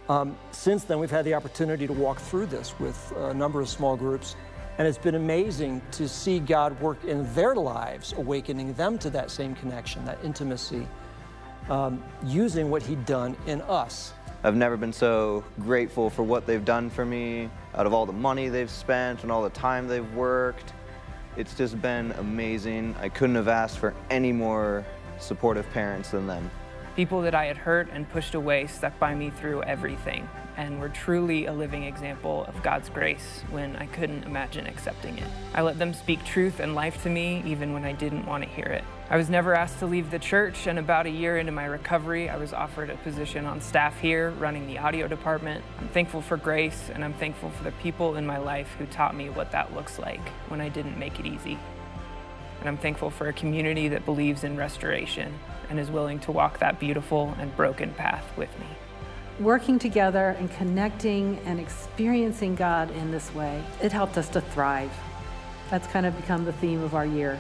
Um, 0.10 0.38
since 0.52 0.84
then, 0.84 1.00
we've 1.00 1.12
had 1.12 1.26
the 1.26 1.34
opportunity 1.34 1.88
to 1.88 1.94
walk 1.94 2.20
through 2.20 2.48
this 2.48 2.80
with 2.80 3.14
a 3.18 3.34
number 3.34 3.62
of 3.62 3.70
small 3.70 3.96
groups, 3.96 4.36
and 4.78 4.88
it's 4.88 4.98
been 4.98 5.16
amazing 5.16 5.82
to 5.92 6.08
see 6.08 6.40
God 6.40 6.80
work 6.80 7.04
in 7.04 7.32
their 7.34 7.56
lives, 7.56 8.14
awakening 8.14 8.74
them 8.74 8.98
to 9.00 9.10
that 9.12 9.30
same 9.30 9.56
connection, 9.56 10.04
that 10.06 10.18
intimacy, 10.24 10.88
um, 11.70 12.04
using 12.24 12.70
what 12.70 12.82
He'd 12.84 13.06
done 13.06 13.36
in 13.48 13.62
us. 13.62 14.14
I've 14.44 14.56
never 14.56 14.78
been 14.78 14.94
so 14.94 15.44
grateful 15.60 16.10
for 16.10 16.24
what 16.24 16.48
they've 16.48 16.66
done 16.66 16.90
for 16.90 17.06
me, 17.06 17.50
out 17.76 17.86
of 17.86 17.94
all 17.94 18.06
the 18.06 18.14
money 18.14 18.50
they've 18.50 18.72
spent 18.72 19.24
and 19.24 19.32
all 19.32 19.44
the 19.44 19.52
time 19.52 19.88
they've 19.88 20.14
worked. 20.16 20.74
It's 21.38 21.54
just 21.54 21.80
been 21.82 22.12
amazing. 22.14 22.96
I 23.00 23.10
couldn't 23.10 23.36
have 23.36 23.48
asked 23.48 23.78
for 23.78 23.94
any 24.10 24.32
more 24.32 24.84
supportive 25.20 25.70
parents 25.72 26.10
than 26.10 26.28
them. 26.28 26.50
People 26.96 27.22
that 27.22 27.36
I 27.36 27.46
had 27.46 27.56
hurt 27.56 27.88
and 27.94 28.10
pushed 28.10 28.34
away 28.34 28.68
stuck 28.68 28.98
by 29.00 29.14
me 29.14 29.30
through 29.30 29.64
everything 29.64 30.28
and 30.62 30.80
were 30.80 30.90
truly 30.90 31.48
a 31.48 31.54
living 31.54 31.84
example 31.84 32.46
of 32.46 32.62
God's 32.62 32.88
grace 32.88 33.44
when 33.50 33.76
I 33.78 33.88
couldn't 33.88 34.26
imagine 34.26 34.68
accepting 34.68 35.18
it. 35.18 35.28
I 35.56 35.64
let 35.64 35.80
them 35.80 35.92
speak 35.92 36.24
truth 36.24 36.60
and 36.60 36.76
life 36.76 37.02
to 37.02 37.10
me 37.10 37.42
even 37.48 37.74
when 37.74 37.84
I 37.84 37.94
didn't 37.94 38.28
want 38.28 38.44
to 38.44 38.50
hear 38.50 38.68
it. 38.68 38.84
I 39.10 39.18
was 39.18 39.28
never 39.28 39.56
asked 39.56 39.80
to 39.80 39.88
leave 39.88 40.12
the 40.12 40.20
church, 40.20 40.68
and 40.68 40.78
about 40.78 41.08
a 41.08 41.10
year 41.10 41.38
into 41.38 41.52
my 41.52 41.66
recovery, 41.66 42.30
I 42.30 42.38
was 42.38 42.54
offered 42.54 42.92
a 42.92 42.96
position 42.98 43.46
on 43.46 43.60
staff 43.60 44.00
here 44.00 44.30
running 44.32 44.68
the 44.68 44.78
audio 44.78 45.08
department. 45.08 45.66
I'm 45.80 45.90
thankful 45.90 46.22
for 46.22 46.38
grace, 46.38 46.92
and 46.94 47.04
I'm 47.04 47.14
thankful 47.14 47.50
for 47.50 47.64
the 47.64 47.74
people 47.84 48.16
in 48.16 48.26
my 48.26 48.38
life 48.38 48.70
who 48.78 48.86
taught 48.86 49.16
me 49.16 49.30
what 49.30 49.52
that 49.52 49.74
looks 49.74 49.98
like 49.98 50.26
when 50.48 50.62
I 50.62 50.70
didn't 50.70 50.98
make 50.98 51.20
it 51.20 51.26
easy. 51.26 51.58
And 52.60 52.70
I'm 52.70 52.78
thankful 52.78 53.10
for 53.10 53.28
a 53.28 53.34
community 53.34 53.88
that 53.90 54.06
believes 54.06 54.44
in 54.44 54.56
restoration 54.56 55.40
and 55.70 55.80
is 55.80 55.90
willing 55.90 56.20
to 56.20 56.32
walk 56.32 56.60
that 56.60 56.80
beautiful 56.80 57.36
and 57.40 57.54
broken 57.58 57.94
path 57.96 58.26
with 58.38 58.58
me. 58.60 58.68
Working 59.42 59.80
together 59.80 60.36
and 60.38 60.52
connecting 60.52 61.40
and 61.46 61.60
experiencing 61.60 62.54
God 62.54 62.92
in 62.92 63.10
this 63.10 63.34
way, 63.34 63.64
it 63.82 63.92
helped 63.92 64.20
us 64.20 64.30
to 64.30 64.42
thrive. 64.42 64.92
That's 65.72 65.88
kind 65.88 66.06
of 66.06 66.16
become 66.16 66.46
the 66.46 66.54
theme 66.54 66.84
of 66.84 66.94
our 66.94 67.08
year. 67.08 67.40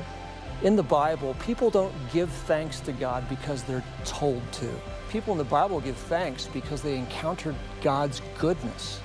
In 0.63 0.75
the 0.75 0.81
Bible, 0.81 1.35
people 1.35 1.69
don't 1.69 1.93
give 2.11 2.31
thanks 2.31 2.79
to 2.81 2.91
God 2.91 3.29
because 3.29 3.61
they're 3.61 3.83
told 4.03 4.41
to. 4.53 4.67
People 5.11 5.33
in 5.33 5.37
the 5.37 5.43
Bible 5.43 5.79
give 5.79 5.95
thanks 5.95 6.47
because 6.47 6.81
they 6.81 6.97
encountered 6.97 7.53
God's 7.83 8.23
goodness. 8.39 8.99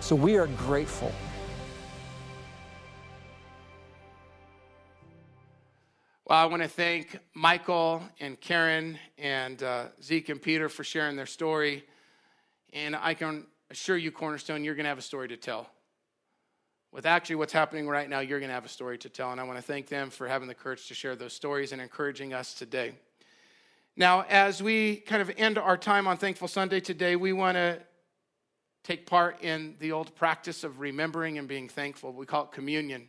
So 0.00 0.14
we 0.14 0.36
are 0.36 0.48
grateful 0.48 1.12
Well, 6.26 6.38
I 6.38 6.46
want 6.46 6.62
to 6.62 6.68
thank 6.68 7.18
Michael 7.34 8.02
and 8.18 8.40
Karen 8.40 8.98
and 9.18 9.62
uh, 9.62 9.84
Zeke 10.02 10.30
and 10.30 10.40
Peter 10.40 10.70
for 10.70 10.82
sharing 10.82 11.16
their 11.16 11.26
story. 11.26 11.84
And 12.74 12.96
I 12.96 13.14
can 13.14 13.46
assure 13.70 13.96
you, 13.96 14.10
Cornerstone, 14.10 14.64
you're 14.64 14.74
going 14.74 14.84
to 14.84 14.88
have 14.88 14.98
a 14.98 15.02
story 15.02 15.28
to 15.28 15.36
tell. 15.36 15.70
With 16.90 17.06
actually 17.06 17.36
what's 17.36 17.52
happening 17.52 17.88
right 17.88 18.10
now, 18.10 18.18
you're 18.18 18.40
going 18.40 18.48
to 18.48 18.54
have 18.54 18.64
a 18.64 18.68
story 18.68 18.98
to 18.98 19.08
tell. 19.08 19.30
And 19.30 19.40
I 19.40 19.44
want 19.44 19.58
to 19.58 19.62
thank 19.62 19.88
them 19.88 20.10
for 20.10 20.26
having 20.26 20.48
the 20.48 20.54
courage 20.54 20.88
to 20.88 20.94
share 20.94 21.14
those 21.14 21.32
stories 21.32 21.72
and 21.72 21.80
encouraging 21.80 22.34
us 22.34 22.52
today. 22.52 22.94
Now, 23.96 24.24
as 24.28 24.60
we 24.60 24.96
kind 24.96 25.22
of 25.22 25.30
end 25.36 25.56
our 25.56 25.76
time 25.76 26.08
on 26.08 26.16
Thankful 26.16 26.48
Sunday 26.48 26.80
today, 26.80 27.14
we 27.14 27.32
want 27.32 27.56
to 27.56 27.80
take 28.82 29.06
part 29.06 29.40
in 29.40 29.76
the 29.78 29.92
old 29.92 30.14
practice 30.16 30.64
of 30.64 30.80
remembering 30.80 31.38
and 31.38 31.46
being 31.46 31.68
thankful. 31.68 32.12
We 32.12 32.26
call 32.26 32.44
it 32.44 32.52
communion. 32.52 33.08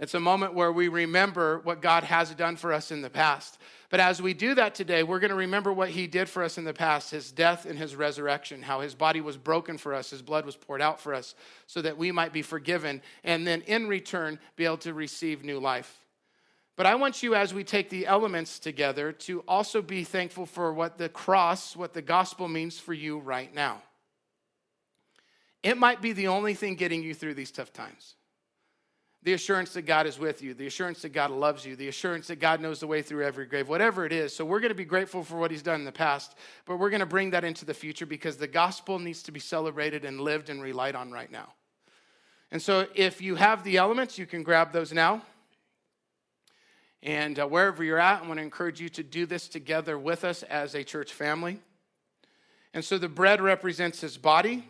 It's 0.00 0.14
a 0.14 0.20
moment 0.20 0.54
where 0.54 0.72
we 0.72 0.88
remember 0.88 1.58
what 1.58 1.82
God 1.82 2.04
has 2.04 2.30
done 2.34 2.56
for 2.56 2.72
us 2.72 2.90
in 2.90 3.02
the 3.02 3.10
past. 3.10 3.58
But 3.90 4.00
as 4.00 4.22
we 4.22 4.32
do 4.32 4.54
that 4.54 4.74
today, 4.74 5.02
we're 5.02 5.20
going 5.20 5.28
to 5.28 5.36
remember 5.36 5.74
what 5.74 5.90
He 5.90 6.06
did 6.06 6.26
for 6.26 6.42
us 6.42 6.56
in 6.56 6.64
the 6.64 6.72
past 6.72 7.10
His 7.10 7.30
death 7.30 7.66
and 7.66 7.78
His 7.78 7.94
resurrection, 7.94 8.62
how 8.62 8.80
His 8.80 8.94
body 8.94 9.20
was 9.20 9.36
broken 9.36 9.76
for 9.76 9.92
us, 9.94 10.08
His 10.08 10.22
blood 10.22 10.46
was 10.46 10.56
poured 10.56 10.80
out 10.80 11.00
for 11.00 11.12
us, 11.12 11.34
so 11.66 11.82
that 11.82 11.98
we 11.98 12.12
might 12.12 12.32
be 12.32 12.40
forgiven, 12.40 13.02
and 13.24 13.46
then 13.46 13.60
in 13.62 13.88
return, 13.88 14.38
be 14.56 14.64
able 14.64 14.78
to 14.78 14.94
receive 14.94 15.44
new 15.44 15.58
life. 15.58 15.98
But 16.76 16.86
I 16.86 16.94
want 16.94 17.22
you, 17.22 17.34
as 17.34 17.52
we 17.52 17.62
take 17.62 17.90
the 17.90 18.06
elements 18.06 18.58
together, 18.58 19.12
to 19.12 19.40
also 19.46 19.82
be 19.82 20.02
thankful 20.02 20.46
for 20.46 20.72
what 20.72 20.96
the 20.96 21.10
cross, 21.10 21.76
what 21.76 21.92
the 21.92 22.00
gospel 22.00 22.48
means 22.48 22.78
for 22.78 22.94
you 22.94 23.18
right 23.18 23.54
now. 23.54 23.82
It 25.62 25.76
might 25.76 26.00
be 26.00 26.14
the 26.14 26.28
only 26.28 26.54
thing 26.54 26.76
getting 26.76 27.02
you 27.02 27.12
through 27.12 27.34
these 27.34 27.50
tough 27.50 27.70
times 27.74 28.14
the 29.22 29.34
assurance 29.34 29.74
that 29.74 29.82
God 29.82 30.06
is 30.06 30.18
with 30.18 30.40
you, 30.40 30.54
the 30.54 30.66
assurance 30.66 31.02
that 31.02 31.10
God 31.10 31.30
loves 31.30 31.66
you, 31.66 31.76
the 31.76 31.88
assurance 31.88 32.28
that 32.28 32.40
God 32.40 32.60
knows 32.60 32.80
the 32.80 32.86
way 32.86 33.02
through 33.02 33.24
every 33.24 33.44
grave, 33.44 33.68
whatever 33.68 34.06
it 34.06 34.12
is. 34.12 34.34
So 34.34 34.46
we're 34.46 34.60
going 34.60 34.70
to 34.70 34.74
be 34.74 34.84
grateful 34.84 35.22
for 35.22 35.36
what 35.36 35.50
He's 35.50 35.62
done 35.62 35.80
in 35.80 35.84
the 35.84 35.92
past, 35.92 36.36
but 36.64 36.78
we're 36.78 36.88
going 36.88 37.00
to 37.00 37.06
bring 37.06 37.30
that 37.30 37.44
into 37.44 37.66
the 37.66 37.74
future 37.74 38.06
because 38.06 38.38
the 38.38 38.46
gospel 38.46 38.98
needs 38.98 39.22
to 39.24 39.32
be 39.32 39.40
celebrated 39.40 40.06
and 40.06 40.20
lived 40.20 40.48
and 40.48 40.62
relied 40.62 40.94
on 40.94 41.12
right 41.12 41.30
now. 41.30 41.52
And 42.50 42.62
so 42.62 42.86
if 42.94 43.20
you 43.20 43.34
have 43.34 43.62
the 43.62 43.76
elements, 43.76 44.18
you 44.18 44.26
can 44.26 44.42
grab 44.42 44.72
those 44.72 44.92
now. 44.92 45.22
And 47.02 47.38
uh, 47.38 47.46
wherever 47.46 47.84
you're 47.84 47.98
at, 47.98 48.22
I 48.22 48.26
want 48.26 48.38
to 48.38 48.42
encourage 48.42 48.80
you 48.80 48.88
to 48.90 49.02
do 49.02 49.26
this 49.26 49.48
together 49.48 49.98
with 49.98 50.24
us 50.24 50.42
as 50.44 50.74
a 50.74 50.82
church 50.82 51.12
family. 51.12 51.60
And 52.72 52.84
so 52.84 52.98
the 52.98 53.08
bread 53.08 53.40
represents 53.40 54.00
His 54.00 54.16
body. 54.16 54.66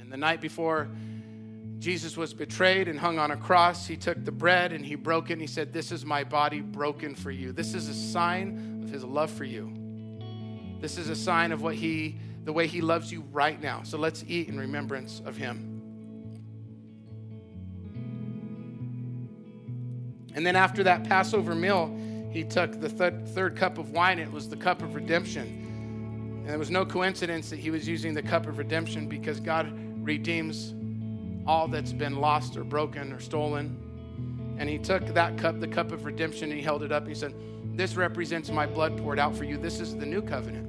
And 0.00 0.10
the 0.12 0.16
night 0.16 0.40
before, 0.40 0.88
Jesus 1.78 2.16
was 2.16 2.34
betrayed 2.34 2.88
and 2.88 2.98
hung 2.98 3.18
on 3.18 3.30
a 3.30 3.36
cross. 3.36 3.86
He 3.86 3.96
took 3.96 4.24
the 4.24 4.32
bread 4.32 4.72
and 4.72 4.84
he 4.84 4.96
broke 4.96 5.30
it 5.30 5.34
and 5.34 5.40
he 5.40 5.46
said, 5.46 5.72
This 5.72 5.92
is 5.92 6.04
my 6.04 6.24
body 6.24 6.60
broken 6.60 7.14
for 7.14 7.30
you. 7.30 7.52
This 7.52 7.74
is 7.74 7.88
a 7.88 7.94
sign 7.94 8.82
of 8.82 8.90
his 8.90 9.04
love 9.04 9.30
for 9.30 9.44
you. 9.44 9.72
This 10.80 10.98
is 10.98 11.08
a 11.08 11.16
sign 11.16 11.52
of 11.52 11.62
what 11.62 11.74
he, 11.74 12.18
the 12.44 12.52
way 12.52 12.66
he 12.66 12.80
loves 12.80 13.12
you 13.12 13.22
right 13.32 13.60
now. 13.60 13.82
So 13.84 13.96
let's 13.96 14.24
eat 14.26 14.48
in 14.48 14.58
remembrance 14.58 15.22
of 15.24 15.36
him. 15.36 15.74
And 20.34 20.46
then 20.46 20.56
after 20.56 20.82
that 20.84 21.04
Passover 21.04 21.54
meal, 21.54 21.96
he 22.30 22.44
took 22.44 22.80
the 22.80 22.88
th- 22.88 23.28
third 23.34 23.56
cup 23.56 23.78
of 23.78 23.90
wine. 23.90 24.18
It 24.18 24.30
was 24.30 24.48
the 24.48 24.56
cup 24.56 24.82
of 24.82 24.94
redemption. 24.94 25.46
And 26.40 26.48
there 26.48 26.58
was 26.58 26.70
no 26.70 26.84
coincidence 26.84 27.50
that 27.50 27.58
he 27.58 27.70
was 27.70 27.88
using 27.88 28.14
the 28.14 28.22
cup 28.22 28.46
of 28.46 28.58
redemption 28.58 29.08
because 29.08 29.40
God 29.40 29.72
redeems 30.04 30.74
all 31.48 31.66
that's 31.66 31.94
been 31.94 32.16
lost 32.16 32.58
or 32.58 32.62
broken 32.62 33.10
or 33.10 33.18
stolen. 33.18 33.74
And 34.58 34.68
he 34.68 34.76
took 34.76 35.06
that 35.06 35.38
cup, 35.38 35.58
the 35.60 35.66
cup 35.66 35.92
of 35.92 36.04
redemption, 36.04 36.50
and 36.50 36.58
he 36.58 36.62
held 36.62 36.82
it 36.82 36.92
up 36.92 37.08
he 37.08 37.14
said, 37.14 37.34
This 37.74 37.96
represents 37.96 38.50
my 38.50 38.66
blood 38.66 38.98
poured 38.98 39.18
out 39.18 39.34
for 39.34 39.44
you. 39.44 39.56
This 39.56 39.80
is 39.80 39.96
the 39.96 40.04
new 40.04 40.20
covenant. 40.20 40.68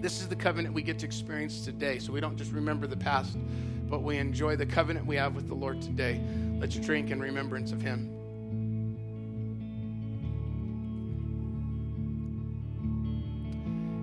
This 0.00 0.20
is 0.20 0.28
the 0.28 0.36
covenant 0.36 0.74
we 0.74 0.82
get 0.82 0.98
to 1.00 1.06
experience 1.06 1.64
today. 1.64 1.98
So 1.98 2.12
we 2.12 2.20
don't 2.20 2.36
just 2.36 2.50
remember 2.52 2.86
the 2.86 2.96
past, 2.96 3.36
but 3.90 4.02
we 4.02 4.16
enjoy 4.16 4.56
the 4.56 4.66
covenant 4.66 5.04
we 5.06 5.16
have 5.16 5.36
with 5.36 5.48
the 5.48 5.54
Lord 5.54 5.82
today. 5.82 6.20
Let's 6.58 6.76
drink 6.76 7.10
in 7.10 7.20
remembrance 7.20 7.72
of 7.72 7.82
him. 7.82 8.08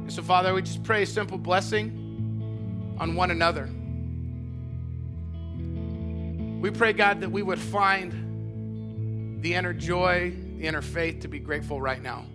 And 0.03 0.13
so, 0.13 0.21
Father, 0.21 0.53
we 0.53 0.61
just 0.61 0.83
pray 0.83 1.03
a 1.03 1.07
simple 1.07 1.39
blessing 1.39 2.95
on 2.99 3.15
one 3.15 3.31
another. 3.31 3.69
We 6.59 6.71
pray, 6.71 6.91
God, 6.91 7.21
that 7.21 7.31
we 7.31 7.41
would 7.41 7.59
find 7.59 9.41
the 9.41 9.53
inner 9.53 9.73
joy, 9.73 10.33
the 10.57 10.67
inner 10.67 10.81
faith 10.81 11.21
to 11.21 11.29
be 11.29 11.39
grateful 11.39 11.79
right 11.81 12.01
now. 12.01 12.25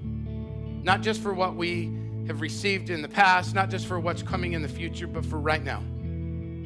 Not 0.82 1.02
just 1.02 1.20
for 1.20 1.34
what 1.34 1.56
we 1.56 1.94
have 2.26 2.40
received 2.40 2.88
in 2.88 3.02
the 3.02 3.08
past, 3.08 3.54
not 3.54 3.68
just 3.68 3.86
for 3.86 4.00
what's 4.00 4.22
coming 4.22 4.54
in 4.54 4.62
the 4.62 4.68
future, 4.68 5.06
but 5.06 5.26
for 5.26 5.38
right 5.38 5.62
now. 5.62 5.82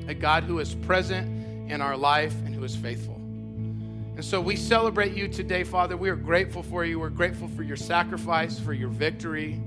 A 0.06 0.14
God 0.14 0.44
who 0.44 0.60
is 0.60 0.76
present 0.76 1.70
in 1.70 1.80
our 1.80 1.96
life 1.96 2.34
and 2.46 2.54
who 2.54 2.62
is 2.62 2.76
faithful. 2.76 3.16
And 3.16 4.24
so 4.24 4.40
we 4.40 4.54
celebrate 4.54 5.14
you 5.14 5.26
today, 5.26 5.64
Father. 5.64 5.96
We 5.96 6.10
are 6.10 6.16
grateful 6.16 6.62
for 6.62 6.84
you. 6.84 7.00
We're 7.00 7.08
grateful 7.08 7.48
for 7.48 7.64
your 7.64 7.76
sacrifice, 7.76 8.58
for 8.60 8.72
your 8.72 8.88
victory. 8.88 9.60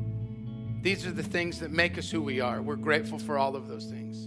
These 0.82 1.06
are 1.06 1.12
the 1.12 1.24
things 1.24 1.60
that 1.60 1.72
make 1.72 1.98
us 1.98 2.10
who 2.10 2.22
we 2.22 2.40
are. 2.40 2.62
We're 2.62 2.78
grateful 2.78 3.20
for 3.20 3.38
all 3.38 3.58
of 3.58 3.68
those 3.68 3.86
things. 3.86 4.26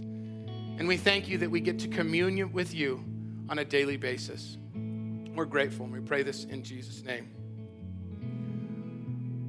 And 0.79 0.87
we 0.87 0.97
thank 0.97 1.27
you 1.27 1.39
that 1.39 1.49
we 1.49 1.61
get 1.61 1.79
to 1.79 1.87
commune 1.87 2.51
with 2.53 2.75
you 2.75 3.03
on 3.49 3.59
a 3.59 3.65
daily 3.65 3.97
basis. 3.97 4.57
We're 5.35 5.45
grateful 5.45 5.85
and 5.85 5.93
we 5.93 5.99
pray 5.99 6.23
this 6.23 6.45
in 6.45 6.63
Jesus' 6.63 7.03
name. 7.03 7.29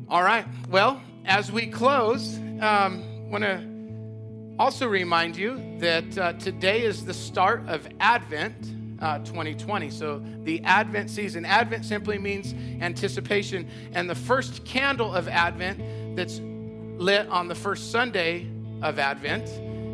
All 0.08 0.22
right. 0.22 0.46
Well, 0.68 1.00
as 1.24 1.50
we 1.50 1.66
close, 1.66 2.36
um, 2.60 3.02
I 3.02 3.28
want 3.28 3.44
to 3.44 4.56
also 4.58 4.86
remind 4.86 5.36
you 5.36 5.78
that 5.80 6.18
uh, 6.18 6.32
today 6.34 6.82
is 6.82 7.04
the 7.04 7.14
start 7.14 7.62
of 7.68 7.86
Advent. 8.00 8.72
uh, 9.00 9.18
2020. 9.18 9.90
So 9.90 10.22
the 10.44 10.62
Advent 10.64 11.10
season, 11.10 11.44
Advent 11.44 11.84
simply 11.84 12.16
means 12.16 12.54
anticipation. 12.80 13.68
And 13.92 14.08
the 14.08 14.14
first 14.14 14.64
candle 14.64 15.14
of 15.14 15.28
Advent 15.28 16.16
that's 16.16 16.40
lit 16.98 17.28
on 17.28 17.46
the 17.46 17.54
first 17.54 17.92
Sunday 17.92 18.48
of 18.80 18.98
Advent 18.98 19.48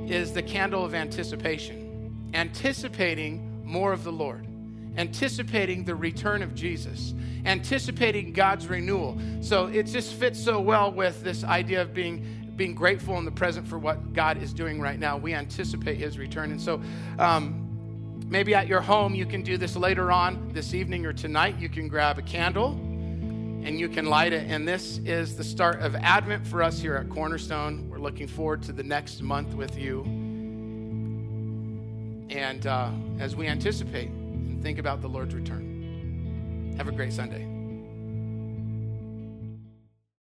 is 0.08 0.32
the 0.32 0.42
candle 0.42 0.84
of 0.84 0.94
anticipation, 0.94 2.30
anticipating 2.32 3.51
more 3.72 3.92
of 3.92 4.04
the 4.04 4.12
Lord, 4.12 4.46
anticipating 4.96 5.84
the 5.84 5.94
return 5.94 6.42
of 6.42 6.54
Jesus, 6.54 7.14
anticipating 7.46 8.32
God's 8.32 8.66
renewal. 8.66 9.18
So 9.40 9.66
it 9.66 9.84
just 9.84 10.14
fits 10.14 10.38
so 10.38 10.60
well 10.60 10.92
with 10.92 11.24
this 11.24 11.42
idea 11.42 11.82
of 11.82 11.92
being 11.94 12.38
being 12.54 12.74
grateful 12.74 13.16
in 13.16 13.24
the 13.24 13.30
present 13.30 13.66
for 13.66 13.78
what 13.78 14.12
God 14.12 14.40
is 14.42 14.52
doing 14.52 14.78
right 14.78 14.98
now. 14.98 15.16
We 15.16 15.32
anticipate 15.34 15.96
His 15.96 16.18
return, 16.18 16.52
and 16.52 16.60
so. 16.60 16.80
Um, 17.18 17.68
Maybe 18.32 18.54
at 18.54 18.66
your 18.66 18.80
home, 18.80 19.14
you 19.14 19.26
can 19.26 19.42
do 19.42 19.58
this 19.58 19.76
later 19.76 20.10
on 20.10 20.52
this 20.54 20.72
evening 20.72 21.04
or 21.04 21.12
tonight. 21.12 21.58
You 21.58 21.68
can 21.68 21.86
grab 21.86 22.18
a 22.18 22.22
candle 22.22 22.70
and 22.70 23.78
you 23.78 23.90
can 23.90 24.06
light 24.06 24.32
it. 24.32 24.50
And 24.50 24.66
this 24.66 24.96
is 25.04 25.36
the 25.36 25.44
start 25.44 25.80
of 25.80 25.94
Advent 25.96 26.46
for 26.46 26.62
us 26.62 26.80
here 26.80 26.96
at 26.96 27.10
Cornerstone. 27.10 27.90
We're 27.90 27.98
looking 27.98 28.26
forward 28.26 28.62
to 28.62 28.72
the 28.72 28.84
next 28.84 29.20
month 29.20 29.54
with 29.54 29.76
you. 29.76 30.21
And 32.32 32.66
uh, 32.66 32.90
as 33.18 33.36
we 33.36 33.46
anticipate 33.46 34.08
and 34.08 34.62
think 34.62 34.78
about 34.78 35.02
the 35.02 35.08
Lord's 35.08 35.34
return, 35.34 36.74
have 36.78 36.88
a 36.88 36.92
great 36.92 37.12
Sunday. 37.12 37.51